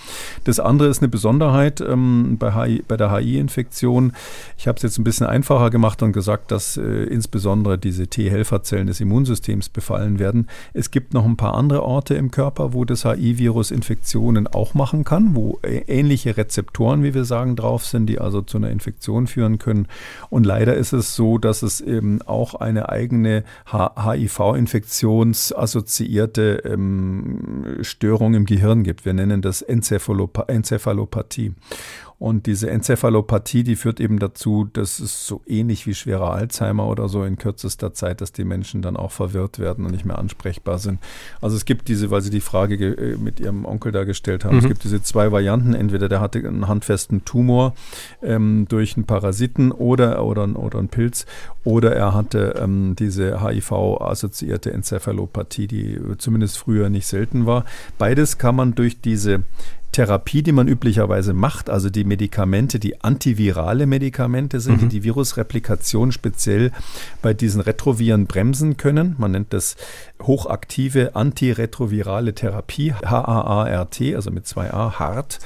[0.45, 4.13] Das andere ist eine Besonderheit ähm, bei, HI, bei der HI-Infektion.
[4.57, 8.87] Ich habe es jetzt ein bisschen einfacher gemacht und gesagt, dass äh, insbesondere diese T-Helferzellen
[8.87, 10.49] des Immunsystems befallen werden.
[10.73, 15.05] Es gibt noch ein paar andere Orte im Körper, wo das HI-Virus Infektionen auch machen
[15.05, 19.27] kann, wo äh, ähnliche Rezeptoren, wie wir sagen, drauf sind, die also zu einer Infektion
[19.27, 19.89] führen können.
[20.29, 28.45] Und leider ist es so, dass es eben auch eine eigene HIV-infektionsassoziierte ähm, Störung im
[28.45, 28.90] Gehirn gibt.
[29.05, 31.55] Wir nennen das Enzephalop Enzephalopathie.
[32.21, 37.09] Und diese Enzephalopathie, die führt eben dazu, dass es so ähnlich wie schwerer Alzheimer oder
[37.09, 40.79] so in kürzester Zeit, dass die Menschen dann auch verwirrt werden und nicht mehr ansprechbar
[40.79, 41.01] sind.
[41.41, 44.57] Also es gibt diese, weil Sie die Frage äh, mit Ihrem Onkel da gestellt haben,
[44.57, 44.61] mhm.
[44.61, 45.73] es gibt diese zwei Varianten.
[45.73, 47.73] Entweder der hatte einen handfesten Tumor
[48.23, 51.25] ähm, durch einen Parasiten oder, oder, oder einen Pilz
[51.65, 57.65] oder er hatte ähm, diese HIV-assoziierte Enzephalopathie, die zumindest früher nicht selten war.
[57.97, 59.43] Beides kann man durch diese
[59.93, 64.89] Therapie, die man üblicherweise macht, also die Medikamente, die antivirale Medikamente sind, mhm.
[64.89, 66.71] die die Virusreplikation speziell
[67.23, 69.15] bei diesen Retroviren bremsen können.
[69.19, 69.77] Man nennt das
[70.23, 75.39] hochaktive antiretrovirale Therapie, HAART, also mit zwei A, HART.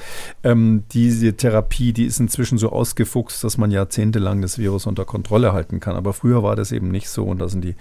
[0.43, 5.53] Ähm, diese Therapie, die ist inzwischen so ausgefuchst, dass man jahrzehntelang das Virus unter Kontrolle
[5.53, 5.95] halten kann.
[5.95, 7.75] Aber früher war das eben nicht so und da sind die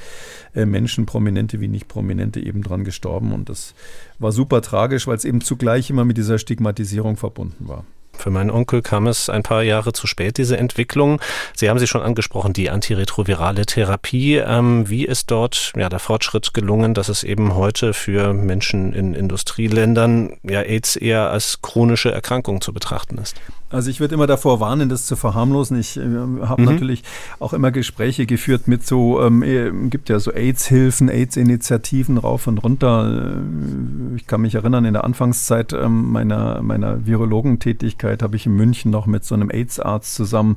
[0.54, 3.74] äh, Menschen, Prominente wie nicht Prominente, eben dran gestorben und das
[4.18, 7.84] war super tragisch, weil es eben zugleich immer mit dieser Stigmatisierung verbunden war.
[8.16, 11.20] Für meinen Onkel kam es ein paar Jahre zu spät, diese Entwicklung.
[11.56, 14.36] Sie haben sie schon angesprochen, die antiretrovirale Therapie.
[14.36, 19.14] Ähm, wie ist dort ja, der Fortschritt gelungen, dass es eben heute für Menschen in
[19.14, 23.34] Industrieländern ja, AIDS eher als chronische Erkrankung zu betrachten ist?
[23.70, 25.78] Also ich würde immer davor warnen, das zu verharmlosen.
[25.78, 26.00] Ich äh,
[26.42, 26.68] habe mhm.
[26.68, 27.02] natürlich
[27.40, 32.58] auch immer Gespräche geführt mit so, ähm, äh, gibt ja so AIDS-Hilfen, AIDS-Initiativen rauf und
[32.58, 33.34] runter.
[33.34, 38.54] Äh, ich kann mich erinnern, in der Anfangszeit ähm, meiner, meiner Virologentätigkeit habe ich in
[38.54, 40.56] München noch mit so einem AIDS-Arzt zusammen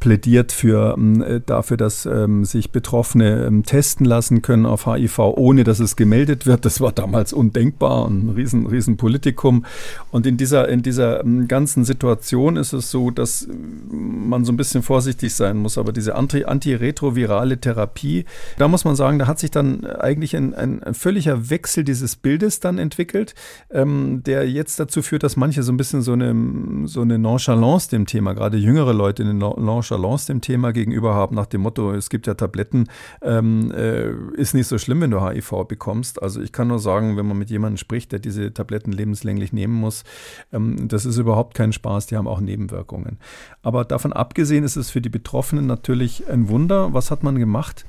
[0.00, 5.18] plädiert für ähm, äh, dafür, dass ähm, sich Betroffene ähm, testen lassen können auf HIV,
[5.18, 6.64] ohne dass es gemeldet wird.
[6.64, 9.64] Das war damals undenkbar und ein riesen, riesen Politikum.
[10.10, 13.48] Und in dieser, in dieser ähm, ganzen Situation Situation ist es so, dass
[13.90, 15.78] man so ein bisschen vorsichtig sein muss.
[15.78, 18.24] Aber diese antiretrovirale Therapie,
[18.58, 22.16] da muss man sagen, da hat sich dann eigentlich ein, ein, ein völliger Wechsel dieses
[22.16, 23.34] Bildes dann entwickelt,
[23.70, 27.90] ähm, der jetzt dazu führt, dass manche so ein bisschen so eine, so eine Nonchalance
[27.90, 32.10] dem Thema, gerade jüngere Leute eine Nonchalance dem Thema gegenüber haben, nach dem Motto, es
[32.10, 32.88] gibt ja Tabletten,
[33.22, 36.22] ähm, äh, ist nicht so schlimm, wenn du HIV bekommst.
[36.22, 39.74] Also ich kann nur sagen, wenn man mit jemandem spricht, der diese Tabletten lebenslänglich nehmen
[39.74, 40.04] muss,
[40.52, 42.06] ähm, das ist überhaupt kein Spaß.
[42.06, 43.18] Die haben auch Nebenwirkungen.
[43.62, 46.92] Aber davon abgesehen ist es für die Betroffenen natürlich ein Wunder.
[46.92, 47.84] Was hat man gemacht?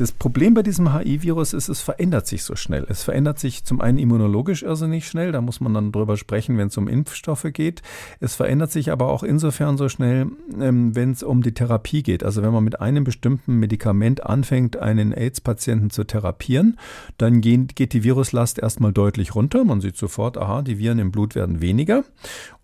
[0.00, 2.86] Das Problem bei diesem HI-Virus ist, es verändert sich so schnell.
[2.88, 6.68] Es verändert sich zum einen immunologisch irrsinnig schnell, da muss man dann drüber sprechen, wenn
[6.68, 7.82] es um Impfstoffe geht.
[8.18, 10.28] Es verändert sich aber auch insofern so schnell,
[10.58, 12.24] ähm, wenn es um die Therapie geht.
[12.24, 16.78] Also wenn man mit einem bestimmten Medikament anfängt, einen AIDS-Patienten zu therapieren,
[17.18, 19.66] dann geht die Viruslast erstmal deutlich runter.
[19.66, 22.04] Man sieht sofort, aha, die Viren im Blut werden weniger.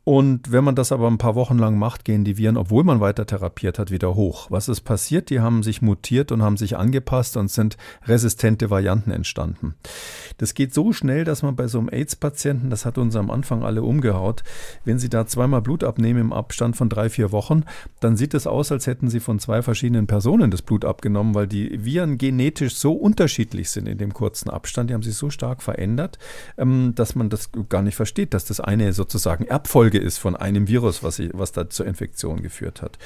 [0.08, 3.00] Und wenn man das aber ein paar Wochen lang macht, gehen die Viren, obwohl man
[3.00, 4.46] weiter therapiert hat, wieder hoch.
[4.52, 5.30] Was ist passiert?
[5.30, 9.74] Die haben sich mutiert und haben sich angepasst und sind resistente Varianten entstanden.
[10.38, 13.64] Das geht so schnell, dass man bei so einem AIDS-Patienten, das hat uns am Anfang
[13.64, 14.44] alle umgehaut,
[14.84, 17.64] wenn sie da zweimal Blut abnehmen im Abstand von drei, vier Wochen,
[17.98, 21.48] dann sieht es aus, als hätten sie von zwei verschiedenen Personen das Blut abgenommen, weil
[21.48, 24.88] die Viren genetisch so unterschiedlich sind in dem kurzen Abstand.
[24.88, 26.20] Die haben sich so stark verändert,
[26.58, 30.36] ähm, dass man das gar nicht versteht, dass das eine sozusagen Erbfolge Folge ist von
[30.36, 32.98] einem Virus, was, ich, was da zur Infektion geführt hat.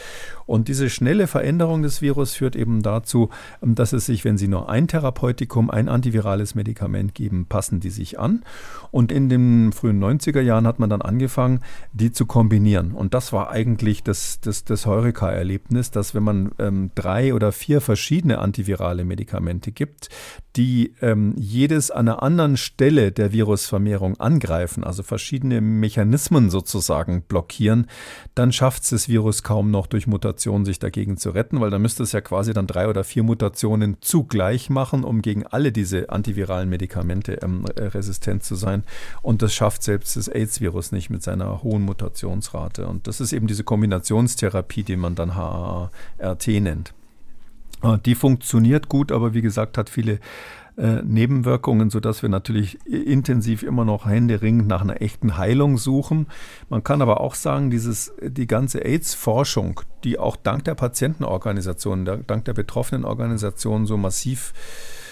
[0.47, 3.31] Und diese schnelle Veränderung des Virus führt eben dazu,
[3.63, 7.91] ähm, dass es sich, wenn Sie nur ein Therapeutikum, ein antivirales Medikament geben, passen die
[7.91, 8.43] sich an.
[8.91, 11.61] Und in den frühen 90er Jahren hat man dann angefangen,
[11.93, 12.93] die zu kombinieren.
[12.93, 17.81] Und das war eigentlich das, das, das Heureka-Erlebnis, dass wenn man ähm, drei oder vier
[17.81, 20.09] verschiedene antivirale Medikamente gibt,
[20.57, 26.80] die ähm, jedes an einer anderen Stelle der Virusvermehrung angreifen, also verschiedene Mechanismen sozusagen
[27.29, 27.87] blockieren,
[28.35, 31.79] dann schafft es das Virus kaum noch durch Mutationen sich dagegen zu retten, weil da
[31.79, 36.11] müsste es ja quasi dann drei oder vier Mutationen zugleich machen, um gegen alle diese
[36.11, 38.85] antiviralen Medikamente ähm, resistent zu sein.
[39.23, 42.87] Und das schafft selbst das AIDS-Virus nicht mit seiner hohen Mutationsrate.
[42.87, 46.95] Und das ist eben diese Kombinationstherapie, die man dann HART nennt.
[47.83, 50.21] Äh, die funktioniert gut, aber wie gesagt, hat viele
[50.81, 56.27] äh, Nebenwirkungen, sodass wir natürlich intensiv immer noch händeringend nach einer echten Heilung suchen.
[56.71, 62.45] Man kann aber auch sagen, dieses, die ganze AIDS-Forschung, die auch dank der Patientenorganisationen, dank
[62.47, 64.55] der betroffenen Organisationen so massiv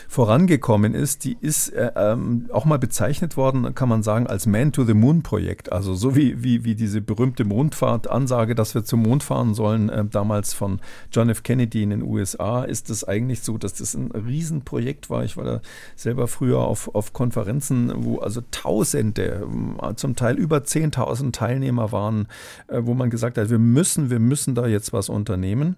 [0.09, 5.71] vorangekommen ist, die ist äh, ähm, auch mal bezeichnet worden, kann man sagen, als Man-to-the-Moon-Projekt.
[5.71, 10.07] Also so wie, wie, wie diese berühmte Mondfahrt-Ansage, dass wir zum Mond fahren sollen, äh,
[10.07, 10.81] damals von
[11.12, 11.42] John F.
[11.42, 15.25] Kennedy in den USA, ist es eigentlich so, dass das ein Riesenprojekt war.
[15.25, 15.61] Ich war da
[15.94, 19.47] selber früher auf, auf Konferenzen, wo also Tausende,
[19.83, 22.29] äh, zum Teil über 10.000 Teilnehmer waren,
[22.68, 25.77] äh, wo man gesagt hat, wir müssen, wir müssen da jetzt was unternehmen.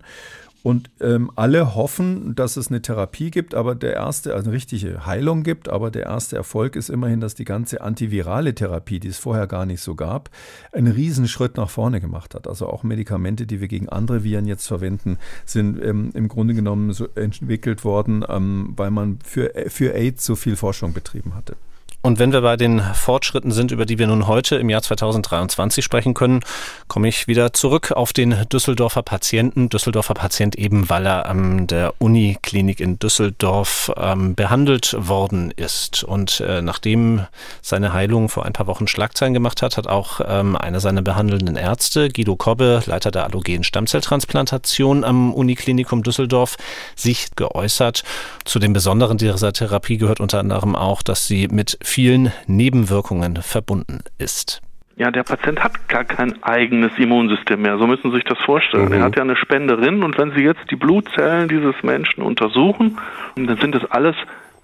[0.62, 5.06] Und ähm, alle hoffen, dass es eine Therapie gibt, aber der erste, also eine richtige
[5.06, 9.18] Heilung gibt, aber der erste Erfolg ist immerhin, dass die ganze antivirale Therapie, die es
[9.18, 10.28] vorher gar nicht so gab,
[10.72, 12.46] einen Riesenschritt nach vorne gemacht hat.
[12.46, 16.92] Also auch Medikamente, die wir gegen andere Viren jetzt verwenden, sind ähm, im Grunde genommen
[16.92, 21.56] so entwickelt worden, ähm, weil man für, für AIDS so viel Forschung betrieben hatte.
[22.02, 25.84] Und wenn wir bei den Fortschritten sind, über die wir nun heute im Jahr 2023
[25.84, 26.40] sprechen können,
[26.88, 29.68] komme ich wieder zurück auf den Düsseldorfer Patienten.
[29.68, 36.02] Düsseldorfer Patient eben, weil er an der Uniklinik in Düsseldorf ähm, behandelt worden ist.
[36.02, 37.26] Und äh, nachdem
[37.60, 41.56] seine Heilung vor ein paar Wochen Schlagzeilen gemacht hat, hat auch ähm, einer seiner behandelnden
[41.56, 46.56] Ärzte, Guido Kobbe, Leiter der allogenen Stammzelltransplantation am Uniklinikum Düsseldorf,
[46.96, 48.04] sich geäußert.
[48.46, 54.00] Zu dem Besonderen dieser Therapie gehört unter anderem auch, dass sie mit vielen Nebenwirkungen verbunden
[54.16, 54.62] ist.
[54.96, 57.79] Ja, der Patient hat gar kein eigenes Immunsystem mehr.
[57.79, 58.87] So müssen Sie sich das vorstellen.
[58.87, 58.92] Mhm.
[58.92, 62.98] Er hat ja eine Spenderin und wenn Sie jetzt die Blutzellen dieses Menschen untersuchen,
[63.35, 64.14] dann sind das alles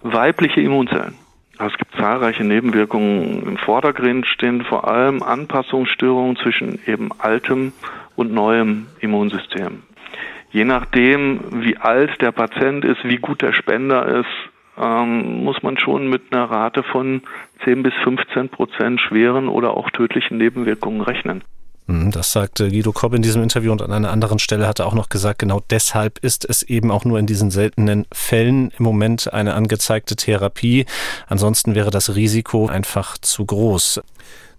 [0.02, 1.14] weibliche Immunzellen.
[1.58, 3.42] Also es gibt zahlreiche Nebenwirkungen.
[3.46, 7.72] Im Vordergrund stehen vor allem Anpassungsstörungen zwischen eben altem
[8.14, 9.82] und neuem Immunsystem.
[10.50, 15.78] Je nachdem, wie alt der Patient ist, wie gut der Spender ist, ähm, muss man
[15.78, 17.22] schon mit einer Rate von
[17.64, 21.42] 10 bis 15 Prozent schweren oder auch tödlichen Nebenwirkungen rechnen.
[21.88, 24.86] Hm, das sagte Guido Kopp in diesem Interview und an einer anderen Stelle hat er
[24.86, 28.84] auch noch gesagt, genau deshalb ist es eben auch nur in diesen seltenen Fällen im
[28.84, 30.86] Moment eine angezeigte Therapie.
[31.28, 34.00] Ansonsten wäre das Risiko einfach zu groß.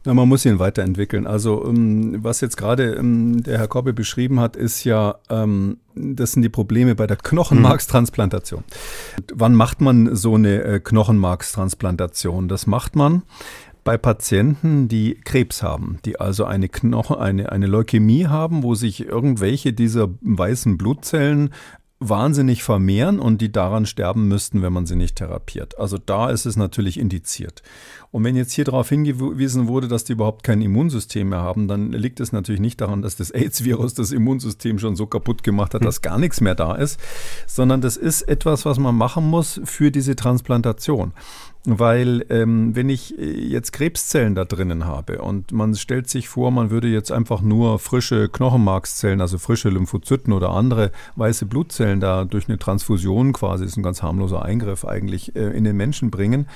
[0.05, 1.27] Na, man muss ihn weiterentwickeln.
[1.27, 6.31] Also um, was jetzt gerade um, der Herr Kobbe beschrieben hat, ist ja, ähm, das
[6.31, 8.63] sind die Probleme bei der Knochenmarkstransplantation.
[9.33, 12.47] Wann macht man so eine äh, Knochenmarkstransplantation?
[12.47, 13.23] Das macht man
[13.83, 19.05] bei Patienten, die Krebs haben, die also eine Knochen, eine, eine Leukämie haben, wo sich
[19.05, 21.51] irgendwelche dieser weißen Blutzellen
[21.99, 25.79] wahnsinnig vermehren und die daran sterben müssten, wenn man sie nicht therapiert.
[25.79, 27.63] Also da ist es natürlich indiziert.
[28.11, 31.91] Und wenn jetzt hier darauf hingewiesen wurde, dass die überhaupt kein Immunsystem mehr haben, dann
[31.91, 35.81] liegt es natürlich nicht daran, dass das AIDS-Virus das Immunsystem schon so kaputt gemacht hat,
[35.81, 35.85] hm.
[35.85, 36.99] dass gar nichts mehr da ist,
[37.45, 41.13] sondern das ist etwas, was man machen muss für diese Transplantation.
[41.69, 46.49] Weil ähm, wenn ich äh, jetzt Krebszellen da drinnen habe und man stellt sich vor,
[46.49, 51.99] man würde jetzt einfach nur frische Knochenmarkszellen, also frische Lymphozyten oder andere weiße Blutzellen Blutzellen
[51.99, 56.11] da durch eine Transfusion quasi, ist ein ganz harmloser Eingriff eigentlich, äh, in den Menschen
[56.11, 56.47] bringen,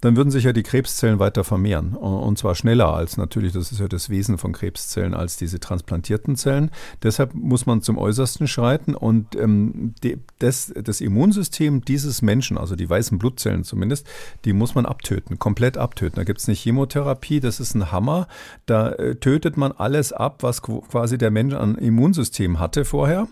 [0.00, 1.94] dann würden sich ja die Krebszellen weiter vermehren.
[1.94, 6.36] Und zwar schneller als natürlich, das ist ja das Wesen von Krebszellen, als diese transplantierten
[6.36, 6.70] Zellen.
[7.02, 12.76] Deshalb muss man zum Äußersten schreiten und ähm, die, das, das Immunsystem dieses Menschen, also
[12.76, 14.06] die weißen Blutzellen zumindest,
[14.44, 16.16] die muss man abtöten, komplett abtöten.
[16.16, 18.28] Da gibt es eine Chemotherapie, das ist ein Hammer.
[18.66, 23.28] Da äh, tötet man alles ab, was quasi der Mensch an Immunsystem hatte vorher.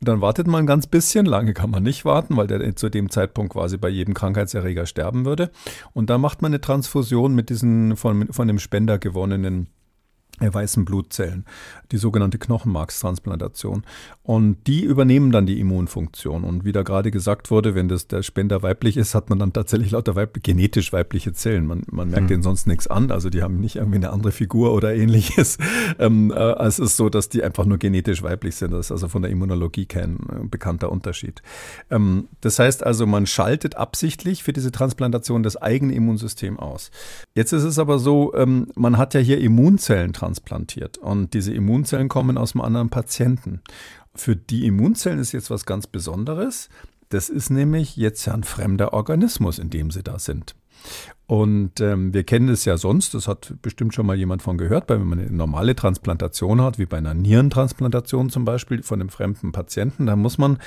[0.00, 3.52] Dann wartet man ganz bisschen, lange kann man nicht warten, weil der zu dem Zeitpunkt
[3.52, 5.50] quasi bei jedem Krankheitserreger sterben würde.
[5.92, 9.68] Und dann macht man eine Transfusion mit diesen von, von dem Spender gewonnenen
[10.40, 11.44] weißen Blutzellen,
[11.92, 13.82] die sogenannte Knochenmarkstransplantation.
[14.22, 16.44] Und die übernehmen dann die Immunfunktion.
[16.44, 19.52] Und wie da gerade gesagt wurde, wenn das der Spender weiblich ist, hat man dann
[19.52, 21.66] tatsächlich lauter weib genetisch weibliche Zellen.
[21.66, 22.28] Man, man merkt mhm.
[22.28, 23.10] denen sonst nichts an.
[23.10, 25.58] Also die haben nicht irgendwie eine andere Figur oder ähnliches.
[25.98, 28.72] Ähm, äh, es ist so, dass die einfach nur genetisch weiblich sind.
[28.72, 31.42] Das ist also von der Immunologie kein äh, bekannter Unterschied.
[31.90, 36.90] Ähm, das heißt also, man schaltet absichtlich für diese Transplantation das eigene Immunsystem aus.
[37.34, 40.98] Jetzt ist es aber so, ähm, man hat ja hier Immunzellen transplantiert transplantiert.
[40.98, 43.62] Und diese Immunzellen kommen aus einem anderen Patienten.
[44.14, 46.68] Für die Immunzellen ist jetzt was ganz Besonderes.
[47.08, 50.54] Das ist nämlich jetzt ja ein fremder Organismus, in dem sie da sind.
[51.26, 54.88] Und ähm, wir kennen es ja sonst, das hat bestimmt schon mal jemand von gehört,
[54.88, 59.52] wenn man eine normale Transplantation hat, wie bei einer Nierentransplantation zum Beispiel von einem fremden
[59.52, 60.58] Patienten, dann muss man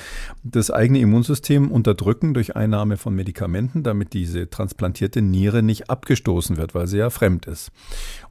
[0.44, 6.76] das eigene Immunsystem unterdrücken durch Einnahme von Medikamenten, damit diese transplantierte Niere nicht abgestoßen wird,
[6.76, 7.72] weil sie ja fremd ist.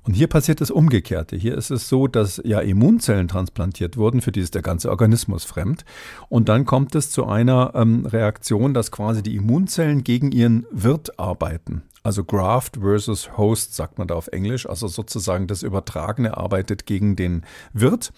[0.02, 1.36] Und hier passiert das Umgekehrte.
[1.36, 5.44] Hier ist es so, dass ja Immunzellen transplantiert wurden, für die ist der ganze Organismus
[5.44, 5.84] fremd.
[6.28, 11.18] Und dann kommt es zu einer ähm, Reaktion, dass quasi die Immunzellen gegen ihren Wirt
[11.18, 11.82] arbeiten.
[12.02, 14.66] Also Graft versus Host sagt man da auf Englisch.
[14.66, 18.12] Also sozusagen das Übertragene arbeitet gegen den Wirt.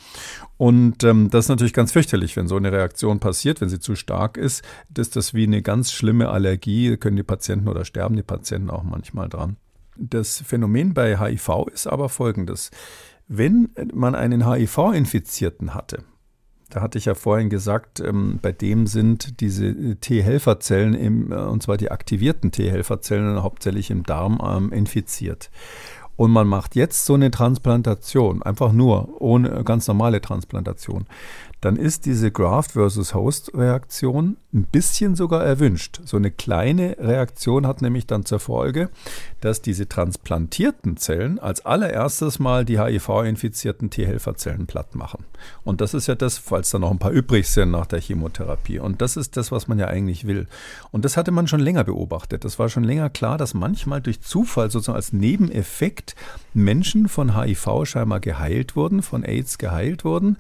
[0.57, 3.97] Und ähm, das ist natürlich ganz fürchterlich, wenn so eine Reaktion passiert, wenn sie zu
[3.97, 4.65] stark ist.
[4.97, 8.85] ist das wie eine ganz schlimme Allergie, können die Patienten oder sterben die Patienten auch
[8.85, 9.57] manchmal dran.
[9.97, 12.71] Das Phänomen bei HIV ist aber folgendes.
[13.29, 16.05] Wenn man einen HIV-Infizierten hatte,
[16.71, 21.77] da hatte ich ja vorhin gesagt, ähm, bei dem sind diese T-Helferzellen, äh, und zwar
[21.77, 25.51] die aktivierten T-Helferzellen, hauptsächlich im Darm ähm, infiziert.
[26.17, 31.07] Und man macht jetzt so eine Transplantation, einfach nur ohne ganz normale Transplantation
[31.63, 36.01] dann ist diese Graft versus Host Reaktion ein bisschen sogar erwünscht.
[36.05, 38.91] So eine kleine Reaktion hat nämlich dann zur Folge,
[39.43, 45.25] dass diese transplantierten Zellen als allererstes mal die HIV-infizierten T-Helferzellen platt machen.
[45.65, 48.79] Und das ist ja das, falls da noch ein paar übrig sind nach der Chemotherapie.
[48.79, 50.47] Und das ist das, was man ja eigentlich will.
[50.93, 52.45] Und das hatte man schon länger beobachtet.
[52.45, 56.15] Das war schon länger klar, dass manchmal durch Zufall sozusagen als Nebeneffekt
[56.55, 60.37] Menschen von HIV scheinbar geheilt wurden, von AIDS geheilt wurden,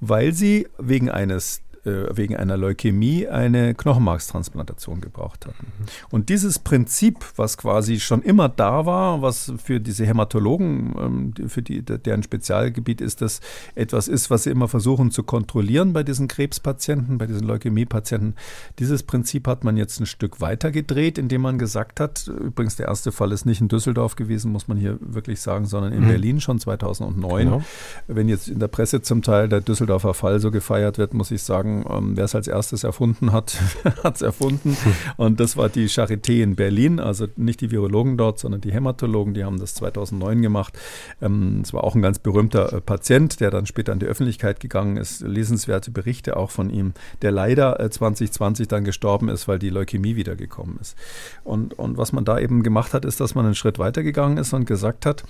[0.00, 5.66] weil sie wegen eines wegen einer Leukämie eine Knochenmarkstransplantation gebraucht hatten.
[5.78, 5.86] Mhm.
[6.10, 10.94] Und dieses Prinzip, was quasi schon immer da war, was für diese Hämatologen,
[11.38, 13.40] ähm, für die, deren Spezialgebiet ist, das
[13.74, 18.34] etwas ist, was sie immer versuchen zu kontrollieren bei diesen Krebspatienten, bei diesen Leukämiepatienten.
[18.78, 22.88] Dieses Prinzip hat man jetzt ein Stück weiter gedreht, indem man gesagt hat, übrigens der
[22.88, 26.08] erste Fall ist nicht in Düsseldorf gewesen, muss man hier wirklich sagen, sondern in mhm.
[26.08, 27.44] Berlin schon 2009.
[27.44, 27.62] Genau.
[28.06, 31.42] Wenn jetzt in der Presse zum Teil der Düsseldorfer Fall so gefeiert wird, muss ich
[31.42, 33.58] sagen, ähm, wer es als erstes erfunden hat,
[34.04, 34.76] hat es erfunden.
[35.16, 39.34] Und das war die Charité in Berlin, also nicht die Virologen dort, sondern die Hämatologen,
[39.34, 40.78] die haben das 2009 gemacht.
[41.20, 44.60] Ähm, es war auch ein ganz berühmter äh, Patient, der dann später in die Öffentlichkeit
[44.60, 45.20] gegangen ist.
[45.20, 50.16] Lesenswerte Berichte auch von ihm, der leider äh, 2020 dann gestorben ist, weil die Leukämie
[50.16, 50.96] wiedergekommen ist.
[51.44, 54.52] Und, und was man da eben gemacht hat, ist, dass man einen Schritt weitergegangen ist
[54.52, 55.24] und gesagt hat,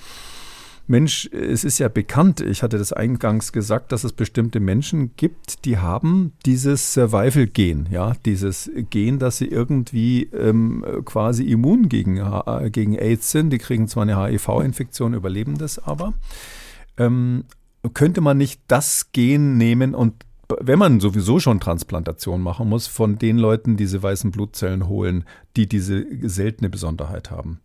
[0.89, 5.65] Mensch, es ist ja bekannt, ich hatte das eingangs gesagt, dass es bestimmte Menschen gibt,
[5.65, 12.71] die haben dieses Survival-Gen, ja, dieses Gen, dass sie irgendwie ähm, quasi immun gegen, äh,
[12.71, 13.51] gegen AIDS sind.
[13.51, 16.15] Die kriegen zwar eine HIV-Infektion, überleben das aber.
[16.99, 17.45] Ähm,
[17.93, 20.15] könnte man nicht das Gen nehmen und
[20.61, 25.25] wenn man sowieso schon Transplantation machen muss, von den Leuten diese weißen Blutzellen holen,
[25.57, 27.61] die diese seltene Besonderheit haben.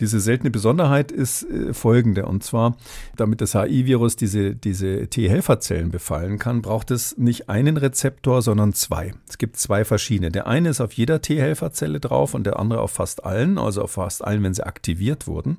[0.00, 2.76] Diese seltene Besonderheit ist äh, folgende, und zwar,
[3.16, 9.12] damit das HIV-Virus diese, diese T-Helferzellen befallen kann, braucht es nicht einen Rezeptor, sondern zwei.
[9.28, 10.30] Es gibt zwei verschiedene.
[10.30, 13.92] Der eine ist auf jeder T-Helferzelle drauf und der andere auf fast allen, also auf
[13.92, 15.58] fast allen, wenn sie aktiviert wurden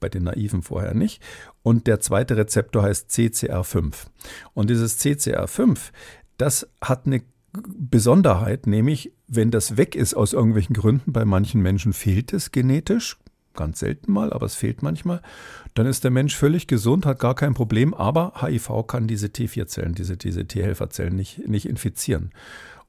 [0.00, 1.22] bei den Naiven vorher nicht.
[1.62, 3.94] Und der zweite Rezeptor heißt CCR5.
[4.54, 5.78] Und dieses CCR5,
[6.36, 11.92] das hat eine Besonderheit, nämlich wenn das weg ist aus irgendwelchen Gründen, bei manchen Menschen
[11.92, 13.16] fehlt es genetisch,
[13.54, 15.20] ganz selten mal, aber es fehlt manchmal,
[15.74, 19.94] dann ist der Mensch völlig gesund, hat gar kein Problem, aber HIV kann diese T4-Zellen,
[19.94, 22.30] diese, diese T-Helferzellen nicht, nicht infizieren.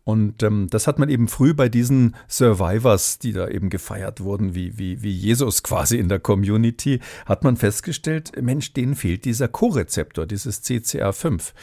[0.09, 4.55] Und ähm, das hat man eben früh bei diesen Survivors, die da eben gefeiert wurden,
[4.55, 9.47] wie, wie, wie Jesus quasi in der Community, hat man festgestellt, Mensch, denen fehlt dieser
[9.47, 11.53] Co-Rezeptor, dieses CCR5.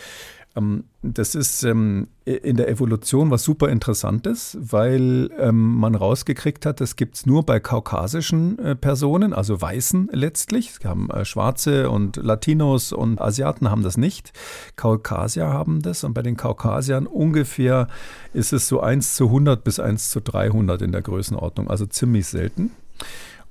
[0.57, 6.81] Ähm, das ist ähm, in der Evolution was super Interessantes, weil ähm, man rausgekriegt hat,
[6.81, 10.71] das gibt es nur bei kaukasischen äh, Personen, also Weißen letztlich.
[10.71, 14.33] Es haben äh, Schwarze und Latinos und Asiaten haben das nicht.
[14.77, 17.89] Kaukasier haben das und bei den Kaukasiern ungefähr
[18.33, 22.27] ist es so 1 zu 100 bis 1 zu 300 in der Größenordnung, also ziemlich
[22.27, 22.71] selten.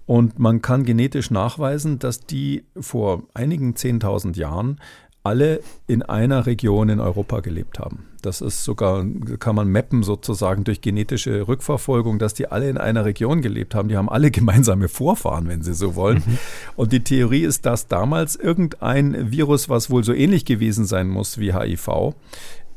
[0.06, 4.80] Und man kann genetisch nachweisen, dass die vor einigen 10.000 Jahren
[5.26, 8.06] alle in einer Region in Europa gelebt haben.
[8.22, 9.06] Das ist sogar,
[9.40, 13.90] kann man mappen sozusagen durch genetische Rückverfolgung, dass die alle in einer Region gelebt haben.
[13.90, 16.24] Die haben alle gemeinsame Vorfahren, wenn Sie so wollen.
[16.26, 16.38] Mhm.
[16.76, 21.38] Und die Theorie ist, dass damals irgendein Virus, was wohl so ähnlich gewesen sein muss
[21.38, 22.14] wie HIV,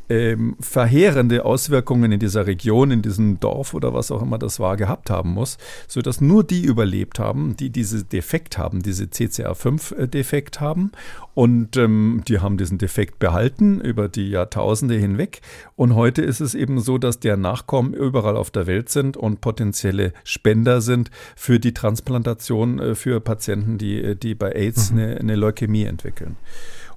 [0.08, 4.76] ähm, verheerende Auswirkungen in dieser Region, in diesem Dorf oder was auch immer das war,
[4.76, 10.92] gehabt haben muss, sodass nur die überlebt haben, die diese Defekt haben, diese CCR5-Defekt haben.
[11.34, 15.40] Und ähm, die haben diesen Defekt behalten über die Jahrtausende hinweg.
[15.76, 19.40] Und heute ist es eben so, dass der Nachkommen überall auf der Welt sind und
[19.40, 24.98] potenzielle Spender sind für die Transplantation äh, für Patienten, die, die bei AIDS mhm.
[24.98, 26.36] eine, eine Leukämie entwickeln.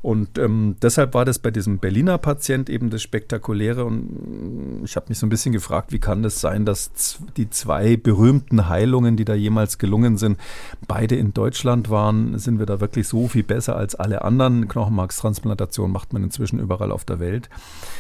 [0.02, 3.86] Und ähm, deshalb war das bei diesem Berliner Patient eben das Spektakuläre.
[3.86, 7.98] Und ich habe mich so ein bisschen gefragt, wie kann das sein, dass die zwei
[7.98, 10.40] berühmten Heilungen, die da jemals gelungen sind,
[10.88, 12.40] beide in Deutschland waren?
[12.40, 14.68] Sind wir da wirklich so viel besser als alle anderen?
[14.68, 17.50] Knochenmarkstransplantation macht man inzwischen überall auf der Welt.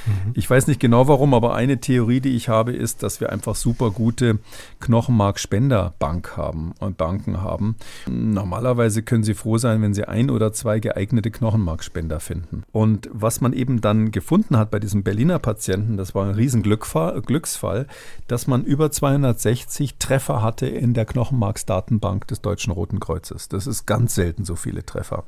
[0.07, 0.31] Mhm.
[0.33, 3.53] Ich weiß nicht genau warum, aber eine Theorie, die ich habe, ist, dass wir einfach
[3.53, 4.39] super gute
[4.79, 7.75] Knochenmarkspenderbank haben und Banken haben.
[8.09, 12.63] Normalerweise können Sie froh sein, wenn Sie ein oder zwei geeignete Knochenmarkspender Spender finden.
[12.71, 16.63] Und was man eben dann gefunden hat bei diesem Berliner Patienten, das war ein riesen
[16.63, 17.87] Glücksfall,
[18.27, 23.49] dass man über 260 Treffer hatte in der Knochenmarksdatenbank des Deutschen Roten Kreuzes.
[23.49, 25.25] Das ist ganz selten so viele Treffer.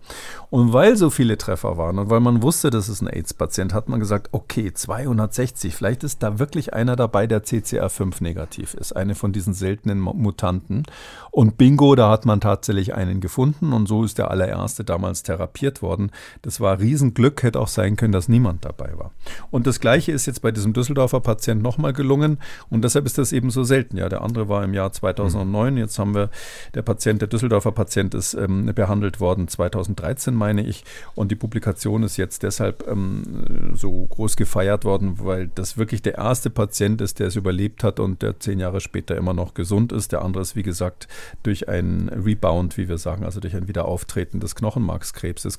[0.50, 3.90] Und weil so viele Treffer waren und weil man wusste, dass es ein AIDS-Patient, hat
[3.90, 9.16] man gesagt, okay, 260, vielleicht ist da wirklich einer dabei, der CCR5 negativ ist, eine
[9.16, 10.84] von diesen seltenen Mutanten.
[11.30, 15.82] Und bingo, da hat man tatsächlich einen gefunden und so ist der allererste damals therapiert
[15.82, 16.12] worden.
[16.42, 19.12] Das es war Riesenglück, hätte auch sein können, dass niemand dabei war.
[19.50, 22.38] Und das Gleiche ist jetzt bei diesem Düsseldorfer Patient nochmal gelungen
[22.70, 23.98] und deshalb ist das eben so selten.
[23.98, 26.30] Ja, der andere war im Jahr 2009, jetzt haben wir,
[26.76, 30.84] der Patient, der Düsseldorfer Patient ist ähm, behandelt worden 2013, meine ich,
[31.16, 36.16] und die Publikation ist jetzt deshalb ähm, so groß gefeiert worden, weil das wirklich der
[36.16, 39.92] erste Patient ist, der es überlebt hat und der zehn Jahre später immer noch gesund
[39.92, 40.12] ist.
[40.12, 41.08] Der andere ist, wie gesagt,
[41.42, 45.58] durch ein Rebound, wie wir sagen, also durch ein Wiederauftreten des Knochenmarkskrebs, des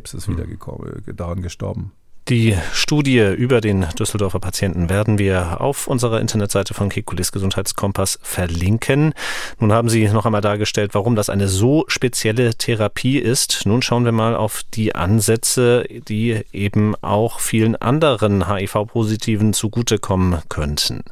[0.00, 1.92] Krebs ist wieder äh, daran gestorben.
[2.28, 9.14] Die Studie über den Düsseldorfer Patienten werden wir auf unserer Internetseite von Kekulis Gesundheitskompass verlinken.
[9.58, 13.62] Nun haben Sie noch einmal dargestellt, warum das eine so spezielle Therapie ist.
[13.64, 21.02] Nun schauen wir mal auf die Ansätze, die eben auch vielen anderen HIV-Positiven zugutekommen könnten.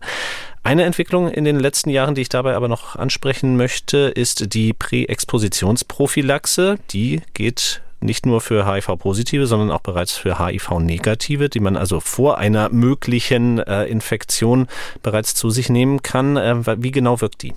[0.63, 4.73] Eine Entwicklung in den letzten Jahren, die ich dabei aber noch ansprechen möchte, ist die
[4.73, 6.79] Präexpositionsprophylaxe.
[6.93, 12.39] Die geht nicht nur für HIV-Positive, sondern auch bereits für HIV-Negative, die man also vor
[12.39, 14.69] einer möglichen äh, Infektion
[15.03, 16.37] bereits zu sich nehmen kann.
[16.37, 17.55] Äh, wie genau wirkt die?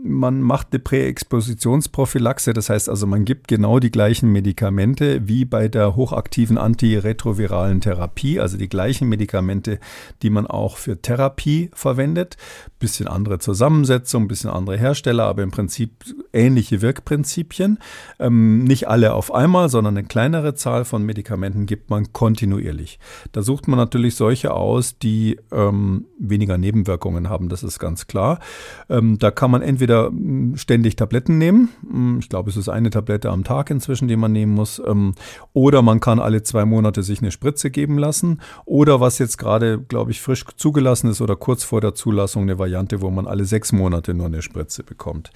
[0.00, 5.66] Man macht eine Präexpositionsprophylaxe, das heißt also, man gibt genau die gleichen Medikamente wie bei
[5.66, 9.80] der hochaktiven antiretroviralen Therapie, also die gleichen Medikamente,
[10.22, 12.36] die man auch für Therapie verwendet.
[12.78, 15.90] Bisschen andere Zusammensetzung, bisschen andere Hersteller, aber im Prinzip
[16.32, 17.78] ähnliche Wirkprinzipien.
[18.20, 23.00] Ähm, nicht alle auf einmal, sondern eine kleinere Zahl von Medikamenten gibt man kontinuierlich.
[23.32, 28.38] Da sucht man natürlich solche aus, die ähm, weniger Nebenwirkungen haben, das ist ganz klar.
[28.88, 31.70] Ähm, da kann man entweder entweder hm, ständig Tabletten nehmen.
[31.88, 34.80] Hm, ich glaube, es ist eine Tablette am Tag inzwischen, die man nehmen muss.
[34.84, 35.14] Ähm,
[35.52, 38.40] oder man kann alle zwei Monate sich eine Spritze geben lassen.
[38.64, 42.58] Oder was jetzt gerade, glaube ich, frisch zugelassen ist oder kurz vor der Zulassung eine
[42.58, 45.30] Variante, wo man alle sechs Monate nur eine Spritze bekommt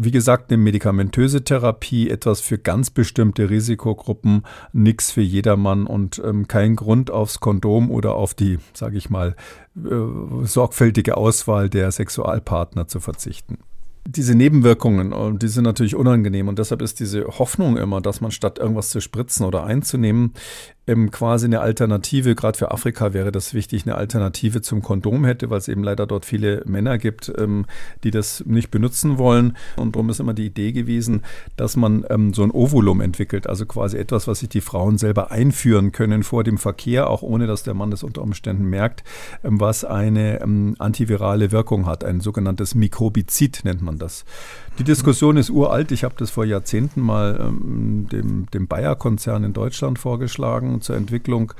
[0.00, 6.46] wie gesagt, eine medikamentöse Therapie, etwas für ganz bestimmte Risikogruppen, nichts für jedermann und ähm,
[6.46, 9.34] kein Grund aufs Kondom oder auf die, sage ich mal,
[9.76, 13.58] äh, sorgfältige Auswahl der Sexualpartner zu verzichten
[14.10, 18.30] diese Nebenwirkungen, äh, die sind natürlich unangenehm und deshalb ist diese Hoffnung immer, dass man
[18.30, 20.32] statt irgendwas zu spritzen oder einzunehmen,
[20.88, 25.50] ähm, quasi eine Alternative, gerade für Afrika wäre das wichtig, eine Alternative zum Kondom hätte,
[25.50, 27.66] weil es eben leider dort viele Männer gibt, ähm,
[28.02, 29.56] die das nicht benutzen wollen.
[29.76, 31.22] Und darum ist immer die Idee gewesen,
[31.56, 35.30] dass man ähm, so ein Ovulum entwickelt, also quasi etwas, was sich die Frauen selber
[35.30, 39.04] einführen können vor dem Verkehr, auch ohne dass der Mann das unter Umständen merkt,
[39.44, 44.24] ähm, was eine ähm, antivirale Wirkung hat, ein sogenanntes Mikrobizid nennt man das.
[44.78, 45.90] Die Diskussion ist uralt.
[45.90, 51.52] Ich habe das vor Jahrzehnten mal ähm, dem, dem Bayer-Konzern in Deutschland vorgeschlagen zur Entwicklung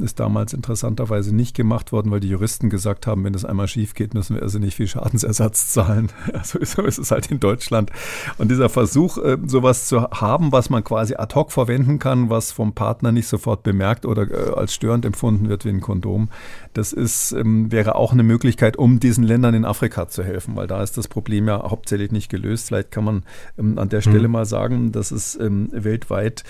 [0.00, 3.94] ist damals interessanterweise nicht gemacht worden, weil die Juristen gesagt haben, wenn das einmal schief
[3.94, 6.10] geht, müssen wir also nicht viel Schadensersatz zahlen.
[6.44, 7.90] So ist es halt in Deutschland.
[8.38, 12.52] Und dieser Versuch, äh, sowas zu haben, was man quasi ad hoc verwenden kann, was
[12.52, 16.28] vom Partner nicht sofort bemerkt oder äh, als störend empfunden wird wie ein Kondom,
[16.72, 20.66] das ist, ähm, wäre auch eine Möglichkeit, um diesen Ländern in Afrika zu helfen, weil
[20.66, 22.68] da ist das Problem ja hauptsächlich nicht gelöst.
[22.68, 23.22] Vielleicht kann man
[23.58, 24.32] ähm, an der Stelle mhm.
[24.32, 26.44] mal sagen, dass es ähm, weltweit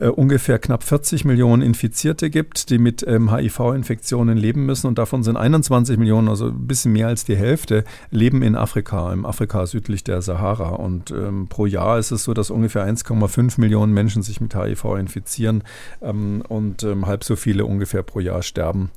[0.00, 4.86] äh, ungefähr knapp 40 Millionen Infizierte gibt, die mit ähm, HIV-Infektionen leben müssen.
[4.86, 9.12] Und davon sind 21 Millionen, also ein bisschen mehr als die Hälfte, leben in Afrika,
[9.12, 10.70] im Afrika südlich der Sahara.
[10.70, 14.84] Und ähm, pro Jahr ist es so, dass ungefähr 1,5 Millionen Menschen sich mit HIV
[14.98, 15.62] infizieren
[16.02, 18.90] ähm, und ähm, halb so viele ungefähr pro Jahr sterben.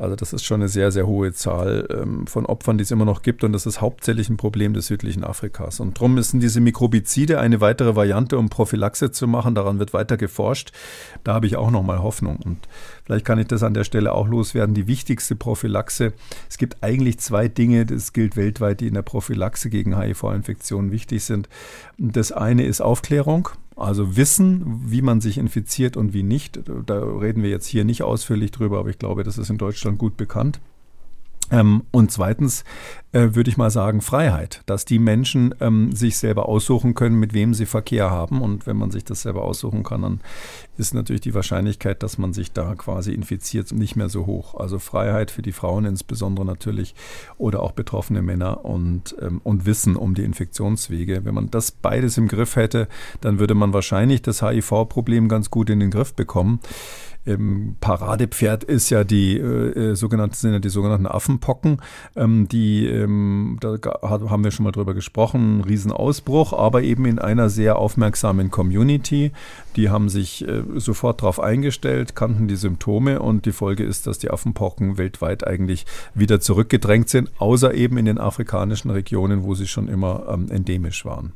[0.00, 3.04] Also das ist schon eine sehr, sehr hohe Zahl ähm, von Opfern, die es immer
[3.04, 3.44] noch gibt.
[3.44, 5.78] Und das ist hauptsächlich ein Problem des südlichen Afrikas.
[5.78, 9.54] Und darum sind diese Mikrobizide eine weitere Variante, um Prophylaxe zu machen.
[9.54, 10.72] Daran wird weiter geforscht.
[11.22, 12.38] Da habe ich auch noch mal Hoffnung.
[12.42, 12.66] Und
[13.04, 14.74] vielleicht kann ich das an der Stelle auch loswerden.
[14.74, 16.14] Die wichtigste Prophylaxe.
[16.48, 21.24] Es gibt eigentlich zwei Dinge, das gilt weltweit, die in der Prophylaxe gegen HIV-Infektionen wichtig
[21.24, 21.50] sind.
[21.98, 23.50] Das eine ist Aufklärung.
[23.80, 26.60] Also wissen, wie man sich infiziert und wie nicht.
[26.86, 29.98] Da reden wir jetzt hier nicht ausführlich drüber, aber ich glaube, das ist in Deutschland
[29.98, 30.60] gut bekannt.
[31.50, 32.64] Ähm, und zweitens
[33.12, 37.54] würde ich mal sagen Freiheit, dass die Menschen ähm, sich selber aussuchen können, mit wem
[37.54, 38.40] sie Verkehr haben.
[38.40, 40.20] Und wenn man sich das selber aussuchen kann, dann
[40.76, 44.54] ist natürlich die Wahrscheinlichkeit, dass man sich da quasi infiziert, nicht mehr so hoch.
[44.54, 46.94] Also Freiheit für die Frauen insbesondere natürlich
[47.36, 51.24] oder auch betroffene Männer und, ähm, und Wissen um die Infektionswege.
[51.24, 52.88] Wenn man das beides im Griff hätte,
[53.20, 56.60] dann würde man wahrscheinlich das HIV-Problem ganz gut in den Griff bekommen.
[57.26, 61.82] Ähm, Paradepferd ist ja die äh, äh, sogenannten sind ja die sogenannten Affenpocken.
[62.16, 67.48] Ähm, die ähm, da haben wir schon mal drüber gesprochen, Riesenausbruch, aber eben in einer
[67.48, 69.32] sehr aufmerksamen Community.
[69.76, 74.18] Die haben sich äh, sofort darauf eingestellt, kannten die Symptome und die Folge ist, dass
[74.18, 79.66] die Affenpocken weltweit eigentlich wieder zurückgedrängt sind, außer eben in den afrikanischen Regionen, wo sie
[79.66, 81.32] schon immer ähm, endemisch waren.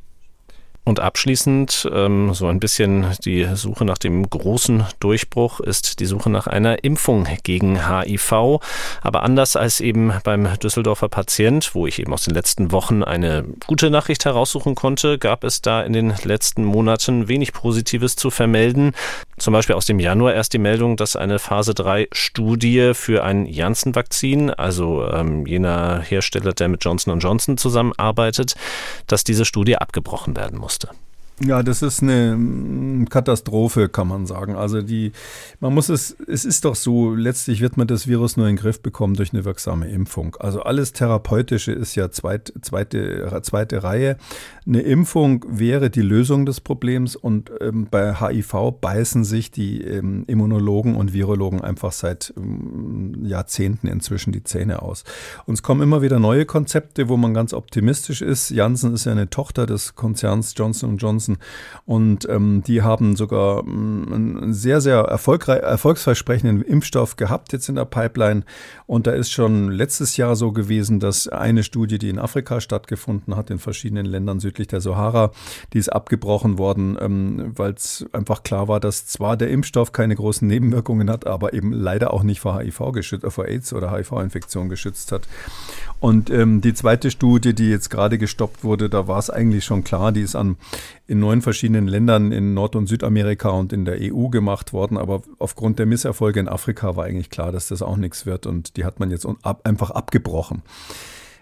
[0.85, 6.29] Und abschließend ähm, so ein bisschen die Suche nach dem großen Durchbruch ist die Suche
[6.29, 8.59] nach einer Impfung gegen HIV.
[9.01, 13.45] Aber anders als eben beim Düsseldorfer Patient, wo ich eben aus den letzten Wochen eine
[13.65, 18.93] gute Nachricht heraussuchen konnte, gab es da in den letzten Monaten wenig Positives zu vermelden.
[19.37, 23.45] Zum Beispiel aus dem Januar erst die Meldung, dass eine Phase 3 Studie für ein
[23.45, 28.55] Janssen-Vakzin, also ähm, jener Hersteller, der mit Johnson Johnson zusammenarbeitet,
[29.07, 30.89] dass diese Studie abgebrochen werden muss musste.
[31.43, 34.55] Ja, das ist eine mm, Katastrophe, kann man sagen.
[34.55, 35.11] Also die,
[35.59, 38.61] man muss es, es ist doch so, letztlich wird man das Virus nur in den
[38.61, 40.37] Griff bekommen durch eine wirksame Impfung.
[40.39, 44.15] Also alles Therapeutische ist ja zweit, zweite, zweite Reihe.
[44.65, 50.23] Eine Impfung wäre die Lösung des Problems und ähm, bei HIV beißen sich die ähm,
[50.27, 55.03] Immunologen und Virologen einfach seit ähm, Jahrzehnten inzwischen die Zähne aus.
[55.45, 58.51] Und es kommen immer wieder neue Konzepte, wo man ganz optimistisch ist.
[58.51, 61.24] Janssen ist ja eine Tochter des Konzerns Johnson Johnson
[61.85, 67.75] und ähm, die haben sogar ähm, einen sehr, sehr erfolgreich, erfolgsversprechenden Impfstoff gehabt jetzt in
[67.75, 68.43] der Pipeline.
[68.87, 73.35] Und da ist schon letztes Jahr so gewesen, dass eine Studie, die in Afrika stattgefunden
[73.35, 75.31] hat, in verschiedenen Ländern Süd südlich der Sahara.
[75.73, 80.15] Die ist abgebrochen worden, ähm, weil es einfach klar war, dass zwar der Impfstoff keine
[80.15, 83.91] großen Nebenwirkungen hat, aber eben leider auch nicht vor HIV geschützt, äh, vor AIDS oder
[83.91, 85.27] HIV-Infektion geschützt hat.
[85.99, 89.83] Und ähm, die zweite Studie, die jetzt gerade gestoppt wurde, da war es eigentlich schon
[89.83, 90.57] klar, die ist an
[91.15, 94.97] in neun verschiedenen Ländern in Nord- und Südamerika und in der EU gemacht worden.
[94.97, 98.75] Aber aufgrund der Misserfolge in Afrika war eigentlich klar, dass das auch nichts wird und
[98.75, 100.61] die hat man jetzt ab, einfach abgebrochen.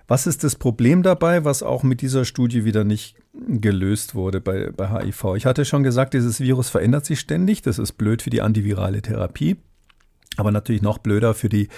[0.08, 4.70] Was ist das Problem dabei, was auch mit dieser Studie wieder nicht gelöst wurde bei,
[4.70, 5.36] bei HIV?
[5.38, 7.64] Ich hatte schon gesagt, dieses Virus verändert sich ständig.
[7.64, 9.56] Das ist blöd für die antivirale Therapie,
[10.38, 11.70] aber natürlich noch blöder für die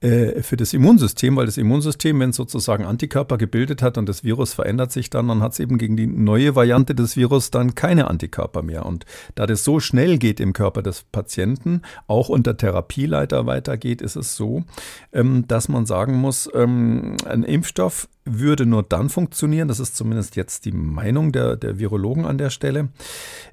[0.00, 4.24] äh, für das Immunsystem, weil das Immunsystem, wenn es sozusagen Antikörper gebildet hat und das
[4.24, 7.74] Virus verändert sich dann, dann hat es eben gegen die neue Variante des Virus dann
[7.74, 8.86] keine Antikörper mehr.
[8.86, 14.16] Und da das so schnell geht im Körper des Patienten, auch unter Therapieleiter weitergeht, ist
[14.16, 14.64] es so,
[15.12, 20.36] ähm, dass man sagen muss, ähm, ein Impfstoff würde nur dann funktionieren, das ist zumindest
[20.36, 22.88] jetzt die Meinung der, der Virologen an der Stelle,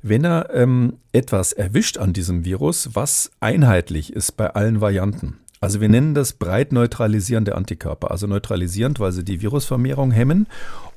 [0.02, 5.40] wenn er ähm, etwas erwischt an diesem Virus, was einheitlich ist bei allen Varianten.
[5.60, 8.12] Also wir nennen das breit neutralisierende Antikörper.
[8.12, 10.48] Also neutralisierend, weil sie die Virusvermehrung hemmen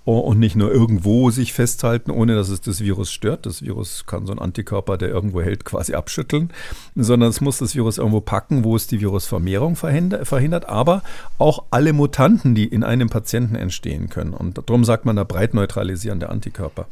[0.04, 3.46] und nicht nur irgendwo sich festhalten, ohne dass es das Virus stört.
[3.46, 6.50] Das Virus kann so ein Antikörper, der irgendwo hält, quasi abschütteln,
[6.96, 11.02] sondern es muss das Virus irgendwo packen, wo es die Virusvermehrung verhindert, aber
[11.38, 14.32] auch alle Mutanten, die in einem Patienten entstehen können.
[14.32, 16.86] Und darum sagt man da breit neutralisierende Antikörper.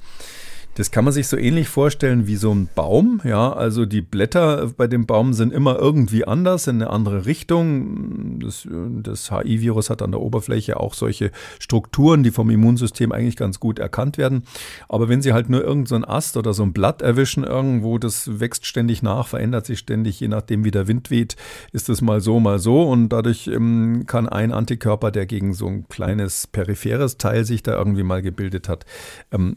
[0.79, 3.21] Das kann man sich so ähnlich vorstellen wie so ein Baum.
[3.25, 8.39] Ja, also die Blätter bei dem Baum sind immer irgendwie anders, in eine andere Richtung.
[8.39, 8.69] Das,
[9.03, 13.81] das HI-Virus hat an der Oberfläche auch solche Strukturen, die vom Immunsystem eigentlich ganz gut
[13.81, 14.45] erkannt werden.
[14.89, 18.39] Aber wenn sie halt nur irgendeinen so Ast oder so ein Blatt erwischen irgendwo, das
[18.39, 21.35] wächst ständig nach, verändert sich ständig, je nachdem wie der Wind weht,
[21.73, 22.85] ist es mal so, mal so.
[22.85, 27.77] Und dadurch ähm, kann ein Antikörper, der gegen so ein kleines peripheres Teil sich da
[27.77, 28.87] irgendwie mal gebildet hat,
[29.33, 29.57] ähm,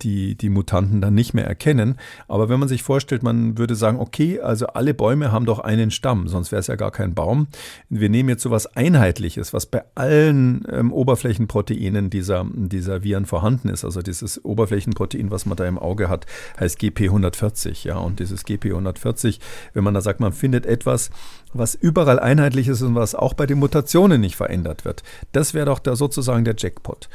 [0.00, 1.96] die, die die Mutanten dann nicht mehr erkennen.
[2.28, 5.90] Aber wenn man sich vorstellt, man würde sagen, okay, also alle Bäume haben doch einen
[5.90, 7.48] Stamm, sonst wäre es ja gar kein Baum.
[7.88, 13.68] Wir nehmen jetzt so etwas Einheitliches, was bei allen ähm, Oberflächenproteinen dieser, dieser Viren vorhanden
[13.68, 13.84] ist.
[13.84, 16.26] Also dieses Oberflächenprotein, was man da im Auge hat,
[16.60, 17.84] heißt GP140.
[17.84, 19.40] Ja, und dieses GP140,
[19.74, 21.10] wenn man da sagt, man findet etwas,
[21.54, 25.02] was überall einheitlich ist und was auch bei den Mutationen nicht verändert wird.
[25.32, 27.08] Das wäre doch da sozusagen der Jackpot.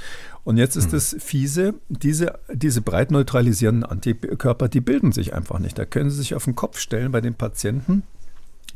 [0.44, 1.20] Und jetzt ist es hm.
[1.20, 5.78] fiese, diese, diese breit neutralisierenden Antikörper, die bilden sich einfach nicht.
[5.78, 8.04] Da können sie sich auf den Kopf stellen bei den Patienten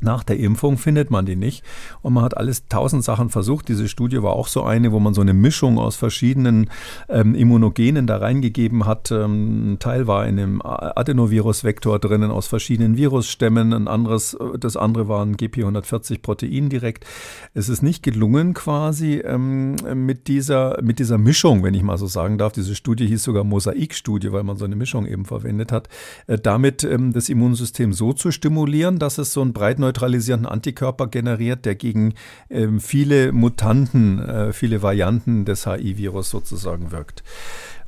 [0.01, 1.63] nach der Impfung findet man die nicht.
[2.01, 3.67] Und man hat alles tausend Sachen versucht.
[3.67, 6.69] Diese Studie war auch so eine, wo man so eine Mischung aus verschiedenen
[7.09, 9.11] ähm, Immunogenen da reingegeben hat.
[9.11, 13.73] Ähm, ein Teil war in einem Adenovirus-Vektor drinnen aus verschiedenen Virusstämmen.
[13.73, 17.05] Ein anderes, das andere war ein GP140-Protein direkt.
[17.53, 22.07] Es ist nicht gelungen, quasi ähm, mit, dieser, mit dieser Mischung, wenn ich mal so
[22.07, 22.53] sagen darf.
[22.53, 25.89] Diese Studie hieß sogar Mosaikstudie, weil man so eine Mischung eben verwendet hat.
[26.27, 31.07] Äh, damit ähm, das Immunsystem so zu stimulieren, dass es so ein breit neutralisierenden Antikörper
[31.07, 32.13] generiert, der gegen
[32.49, 37.23] ähm, viele Mutanten, äh, viele Varianten des HI-Virus sozusagen wirkt.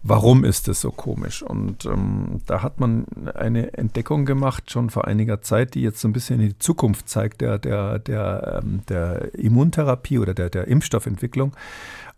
[0.04, 1.42] Warum ist das so komisch?
[1.42, 6.08] Und ähm, da hat man eine Entdeckung gemacht, schon vor einiger Zeit, die jetzt so
[6.08, 10.68] ein bisschen in die Zukunft zeigt, der, der, der, ähm, der Immuntherapie oder der, der
[10.68, 11.54] Impfstoffentwicklung.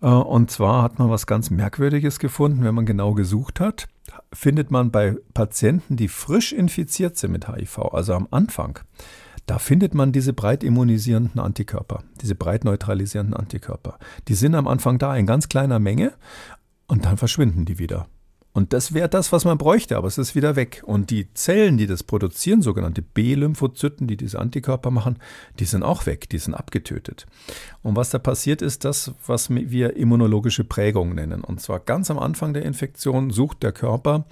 [0.01, 3.87] Äh, und zwar hat man was ganz Merkwürdiges gefunden, wenn man genau gesucht hat
[4.33, 8.79] findet man bei Patienten, die frisch infiziert sind mit HIV, also am Anfang,
[9.49, 13.97] da findet man diese breit immunisierenden Antikörper, diese breit neutralisierenden Antikörper.
[14.27, 16.13] Die sind am Anfang da in ganz kleiner Menge
[16.85, 18.05] und dann verschwinden die wieder.
[18.51, 20.81] Und das wäre das, was man bräuchte, aber es ist wieder weg.
[20.85, 25.19] Und die Zellen, die das produzieren, sogenannte B-Lymphozyten, die diese Antikörper machen,
[25.59, 27.27] die sind auch weg, die sind abgetötet.
[27.81, 31.43] Und was da passiert ist, das, was wir immunologische Prägung nennen.
[31.43, 34.25] Und zwar ganz am Anfang der Infektion sucht der Körper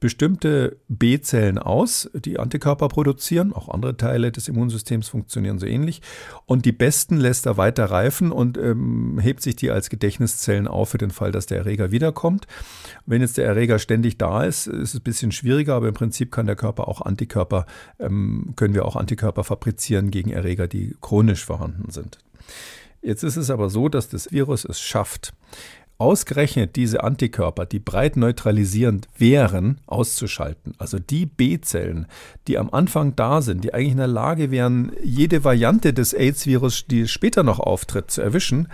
[0.00, 3.52] bestimmte B-Zellen aus, die Antikörper produzieren.
[3.52, 6.00] Auch andere Teile des Immunsystems funktionieren so ähnlich.
[6.46, 10.90] Und die besten lässt er weiter reifen und ähm, hebt sich die als Gedächtniszellen auf
[10.90, 12.46] für den Fall, dass der Erreger wiederkommt.
[13.04, 15.94] Wenn jetzt der Erreger Erreger ständig da ist, ist es ein bisschen schwieriger, aber im
[15.94, 17.66] Prinzip kann der Körper auch Antikörper,
[17.98, 22.18] ähm, können wir auch Antikörper fabrizieren gegen Erreger, die chronisch vorhanden sind.
[23.02, 25.34] Jetzt ist es aber so, dass das Virus es schafft,
[25.98, 30.74] ausgerechnet diese Antikörper, die breit neutralisierend wären, auszuschalten.
[30.78, 32.06] Also die B-Zellen,
[32.46, 36.86] die am Anfang da sind, die eigentlich in der Lage wären, jede Variante des AIDS-Virus,
[36.86, 38.68] die später noch auftritt, zu erwischen,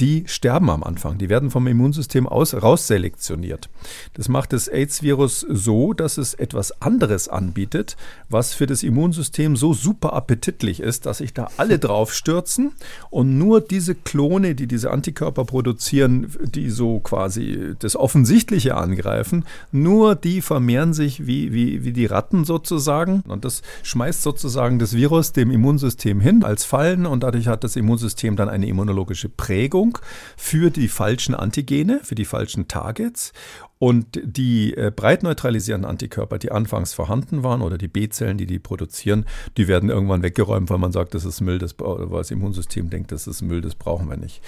[0.00, 1.18] die sterben am Anfang.
[1.18, 3.68] Die werden vom Immunsystem aus, rausselektioniert.
[4.14, 7.96] Das macht das AIDS-Virus so, dass es etwas anderes anbietet,
[8.28, 12.72] was für das Immunsystem so super appetitlich ist, dass sich da alle drauf stürzen
[13.10, 20.14] und nur diese Klone, die diese Antikörper produzieren, die so quasi das Offensichtliche angreifen, nur
[20.14, 23.22] die vermehren sich wie, wie, wie die Ratten sozusagen.
[23.26, 27.76] Und das schmeißt sozusagen das Virus dem Immunsystem hin als Fallen und dadurch hat das
[27.76, 29.98] Immunsystem dann eine immunologische Prägung Behandlung
[30.36, 33.32] für die falschen Antigene, für die falschen Targets.
[33.80, 38.58] Und die äh, breit neutralisierenden Antikörper, die anfangs vorhanden waren, oder die B-Zellen, die die
[38.58, 39.24] produzieren,
[39.56, 43.12] die werden irgendwann weggeräumt, weil man sagt, das ist Müll, das, weil das Immunsystem denkt,
[43.12, 44.42] das ist Müll, das brauchen wir nicht.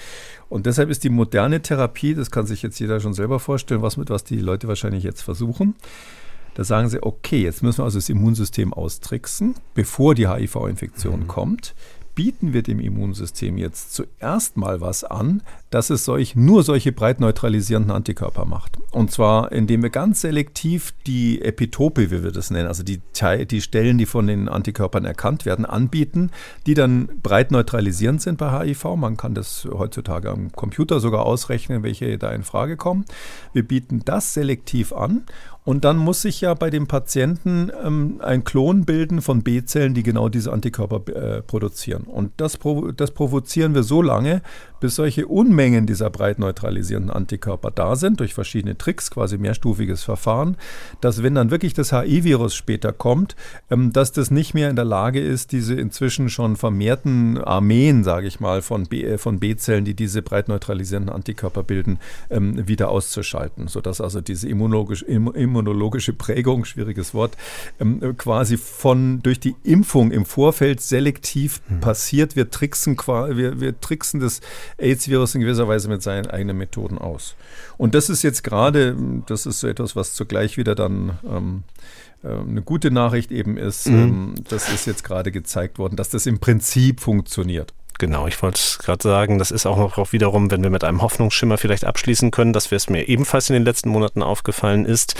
[0.49, 3.95] Und deshalb ist die moderne Therapie, das kann sich jetzt jeder schon selber vorstellen, was
[3.95, 5.75] mit was die Leute wahrscheinlich jetzt versuchen.
[6.55, 11.27] Da sagen sie, okay, jetzt müssen wir also das Immunsystem austricksen, bevor die HIV-Infektion mhm.
[11.27, 11.73] kommt
[12.15, 17.19] bieten wir dem Immunsystem jetzt zuerst mal was an, dass es solch, nur solche breit
[17.19, 18.77] neutralisierenden Antikörper macht.
[18.91, 23.01] Und zwar, indem wir ganz selektiv die Epitope, wie wir das nennen, also die,
[23.45, 26.31] die Stellen, die von den Antikörpern erkannt werden, anbieten,
[26.65, 28.95] die dann breit neutralisierend sind bei HIV.
[28.97, 33.05] Man kann das heutzutage am Computer sogar ausrechnen, welche da in Frage kommen.
[33.53, 35.25] Wir bieten das selektiv an
[35.63, 40.01] und dann muss sich ja bei dem Patienten ähm, ein Klon bilden von B-Zellen, die
[40.01, 42.03] genau diese Antikörper äh, produzieren.
[42.03, 44.41] Und das, provo das provozieren wir so lange,
[44.81, 50.57] bis solche Unmengen dieser breit neutralisierenden Antikörper da sind, durch verschiedene Tricks, quasi mehrstufiges Verfahren,
[50.99, 53.37] dass wenn dann wirklich das HIV-Virus später kommt,
[53.69, 58.27] ähm, dass das nicht mehr in der Lage ist, diese inzwischen schon vermehrten Armeen, sage
[58.27, 64.01] ich mal, von, äh, B-Zellen, die diese breit neutralisierenden Antikörper bilden, ähm, wieder auszuschalten, sodass
[64.01, 67.37] also diese immunologisch, im, immunologische Prägung, schwieriges Wort,
[67.79, 71.79] ähm, quasi von durch die Impfung im Vorfeld selektiv mhm.
[71.81, 72.35] passiert.
[72.35, 74.41] Wir tricksen, wir, wir tricksen das
[74.77, 77.35] AIDS-Virus in gewisser Weise mit seinen eigenen Methoden aus.
[77.77, 78.95] Und das ist jetzt gerade,
[79.25, 81.63] das ist so etwas, was zugleich wieder dann ähm,
[82.23, 83.95] äh, eine gute Nachricht eben ist, mhm.
[83.95, 87.73] ähm, das ist jetzt gerade gezeigt worden, dass das im Prinzip funktioniert.
[88.01, 91.59] Genau, ich wollte gerade sagen, das ist auch noch wiederum, wenn wir mit einem Hoffnungsschimmer
[91.59, 95.13] vielleicht abschließen können, dass es mir ebenfalls in den letzten Monaten aufgefallen ist.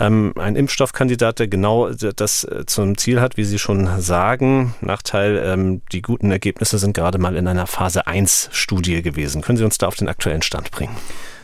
[0.00, 4.74] Ähm, ein Impfstoffkandidat, der genau das äh, zum Ziel hat, wie Sie schon sagen.
[4.80, 9.40] Nachteil, ähm, die guten Ergebnisse sind gerade mal in einer Phase 1 Studie gewesen.
[9.40, 10.96] Können Sie uns da auf den aktuellen Stand bringen?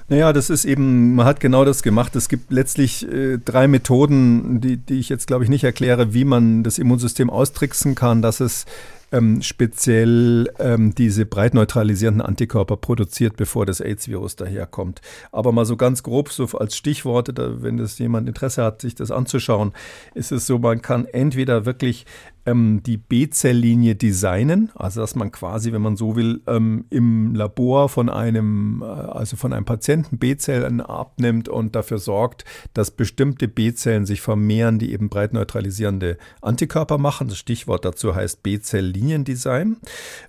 [0.09, 2.16] Naja, das ist eben, man hat genau das gemacht.
[2.16, 6.24] Es gibt letztlich äh, drei Methoden, die, die ich jetzt, glaube ich, nicht erkläre, wie
[6.24, 8.66] man das Immunsystem austricksen kann, dass es
[9.13, 15.01] ähm, speziell ähm, diese breit neutralisierenden Antikörper produziert, bevor das AIDS-Virus daherkommt.
[15.33, 18.95] Aber mal so ganz grob, so als Stichworte, da, wenn das jemand Interesse hat, sich
[18.95, 19.73] das anzuschauen,
[20.15, 22.07] ist es so, man kann entweder wirklich
[22.51, 27.89] ähm, die B-Zell-Linie designen, also dass man quasi, wenn man so will, ähm, im Labor
[27.89, 32.45] von einem, äh, also von einem Patienten B-Zellen abnimmt und dafür sorgt,
[32.75, 37.29] dass bestimmte B-Zellen sich vermehren, die eben breit neutralisierende Antikörper machen.
[37.29, 39.77] Das Stichwort dazu heißt B-Zell-Liniendesign.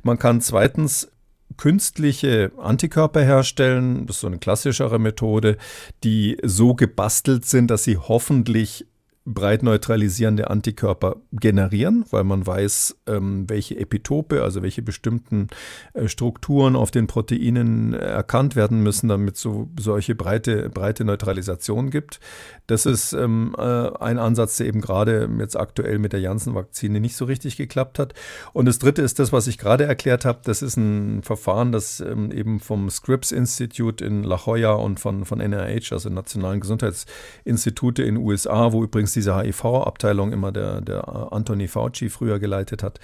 [0.03, 1.11] Man kann zweitens
[1.57, 4.05] künstliche Antikörper herstellen.
[4.05, 5.57] Das ist so eine klassischere Methode,
[6.03, 8.87] die so gebastelt sind, dass sie hoffentlich
[9.25, 15.47] breit neutralisierende Antikörper generieren, weil man weiß, ähm, welche Epitope, also welche bestimmten
[15.93, 22.19] äh, Strukturen auf den Proteinen erkannt werden müssen, damit so solche breite, breite Neutralisation gibt.
[22.65, 27.15] Das ist ähm, äh, ein Ansatz, der eben gerade jetzt aktuell mit der Janssen-Vakzine nicht
[27.15, 28.15] so richtig geklappt hat.
[28.53, 30.39] Und das dritte ist das, was ich gerade erklärt habe.
[30.45, 35.25] Das ist ein Verfahren, das ähm, eben vom Scripps Institute in La Jolla und von,
[35.25, 41.31] von NIH, also Nationalen Gesundheitsinstitute in den USA, wo übrigens diese HIV-Abteilung immer der, der
[41.31, 42.99] Anthony Fauci früher geleitet hat,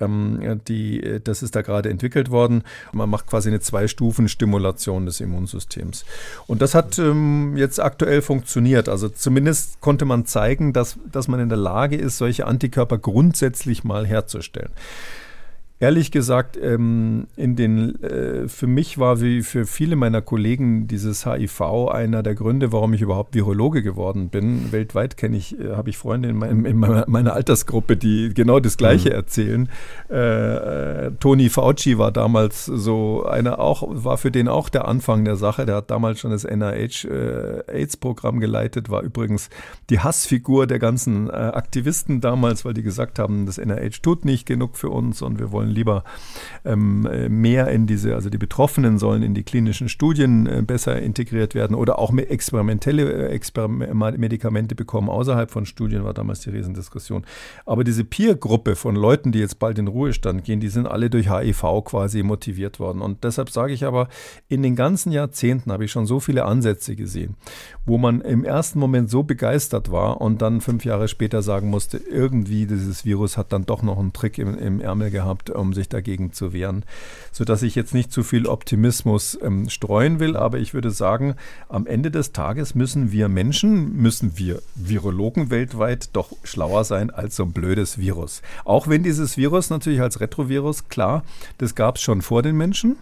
[0.00, 2.62] ähm, die, das ist da gerade entwickelt worden.
[2.92, 6.04] Man macht quasi eine Zwei-Stufen-Stimulation des Immunsystems.
[6.46, 8.88] Und das hat ähm, jetzt aktuell funktioniert.
[8.88, 13.84] Also zumindest konnte man zeigen, dass, dass man in der Lage ist, solche Antikörper grundsätzlich
[13.84, 14.70] mal herzustellen.
[15.78, 21.26] Ehrlich gesagt, ähm, in den, äh, für mich war wie für viele meiner Kollegen dieses
[21.26, 24.72] HIV einer der Gründe, warum ich überhaupt Virologe geworden bin.
[24.72, 28.78] Weltweit kenne ich, äh, habe ich Freunde in, mein, in, meiner Altersgruppe, die genau das
[28.78, 29.14] Gleiche mhm.
[29.16, 29.68] erzählen.
[30.08, 35.36] Äh, Tony Fauci war damals so einer auch, war für den auch der Anfang der
[35.36, 35.66] Sache.
[35.66, 39.50] Der hat damals schon das NIH-AIDS-Programm äh, geleitet, war übrigens
[39.90, 44.46] die Hassfigur der ganzen äh, Aktivisten damals, weil die gesagt haben, das NIH tut nicht
[44.46, 46.04] genug für uns und wir wollen sollen lieber
[46.64, 51.54] ähm, mehr in diese, also die Betroffenen sollen in die klinischen Studien äh, besser integriert
[51.54, 57.24] werden oder auch experimentelle äh, Exper Medikamente bekommen außerhalb von Studien, war damals die Riesendiskussion.
[57.64, 61.30] Aber diese Peer-Gruppe von Leuten, die jetzt bald in Ruhestand gehen, die sind alle durch
[61.30, 63.02] HIV quasi motiviert worden.
[63.02, 64.08] Und deshalb sage ich aber,
[64.48, 67.36] in den ganzen Jahrzehnten habe ich schon so viele Ansätze gesehen,
[67.84, 71.98] wo man im ersten Moment so begeistert war und dann fünf Jahre später sagen musste,
[71.98, 75.88] irgendwie dieses Virus hat dann doch noch einen Trick im, im Ärmel gehabt um sich
[75.88, 76.84] dagegen zu wehren.
[77.32, 81.34] Sodass ich jetzt nicht zu viel Optimismus ähm, streuen will, aber ich würde sagen,
[81.68, 87.36] am Ende des Tages müssen wir Menschen, müssen wir Virologen weltweit doch schlauer sein als
[87.36, 88.42] so ein blödes Virus.
[88.64, 91.24] Auch wenn dieses Virus natürlich als Retrovirus, klar,
[91.58, 92.96] das gab es schon vor den Menschen.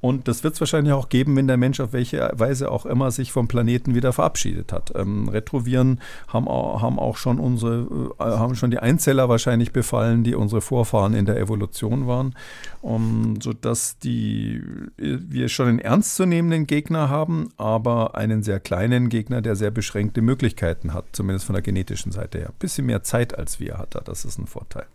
[0.00, 3.10] Und das wird es wahrscheinlich auch geben, wenn der Mensch auf welche Weise auch immer
[3.10, 4.92] sich vom Planeten wieder verabschiedet hat.
[4.96, 10.24] Ähm, Retroviren haben auch, haben auch schon unsere, äh, haben schon die Einzeller wahrscheinlich befallen,
[10.24, 12.34] die unsere Vorfahren in der Evolution waren,
[12.80, 14.62] um, sodass die,
[14.96, 20.94] wir schon einen ernstzunehmenden Gegner haben, aber einen sehr kleinen Gegner, der sehr beschränkte Möglichkeiten
[20.94, 22.48] hat, zumindest von der genetischen Seite her.
[22.48, 24.86] Ein bisschen mehr Zeit als wir hat er, das ist ein Vorteil.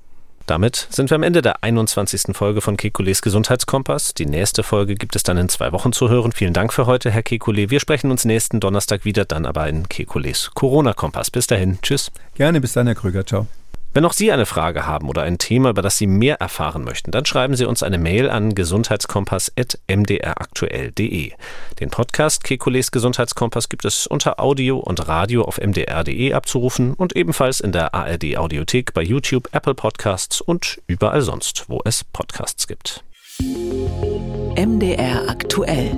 [0.45, 2.35] Damit sind wir am Ende der 21.
[2.35, 4.13] Folge von Kekules Gesundheitskompass.
[4.13, 6.31] Die nächste Folge gibt es dann in zwei Wochen zu hören.
[6.31, 7.69] Vielen Dank für heute, Herr Kekule.
[7.69, 11.31] Wir sprechen uns nächsten Donnerstag wieder, dann aber in Kekules Corona-Kompass.
[11.31, 12.11] Bis dahin, tschüss.
[12.35, 13.25] Gerne, bis dann, Herr Krüger.
[13.25, 13.47] Ciao.
[13.95, 17.11] Wenn auch Sie eine Frage haben oder ein Thema, über das Sie mehr erfahren möchten,
[17.11, 21.31] dann schreiben Sie uns eine Mail an gesundheitskompass.mdraktuell.de.
[21.79, 27.61] Den Podcast Kekules Gesundheitskompass gibt es unter Audio und Radio auf mdr.de abzurufen und ebenfalls
[27.61, 33.01] in der ARD Audiothek bei YouTube, Apple Podcasts und überall sonst, wo es Podcasts gibt.
[34.57, 35.97] MDR aktuell.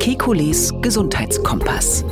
[0.00, 2.06] Kekules Gesundheitskompass.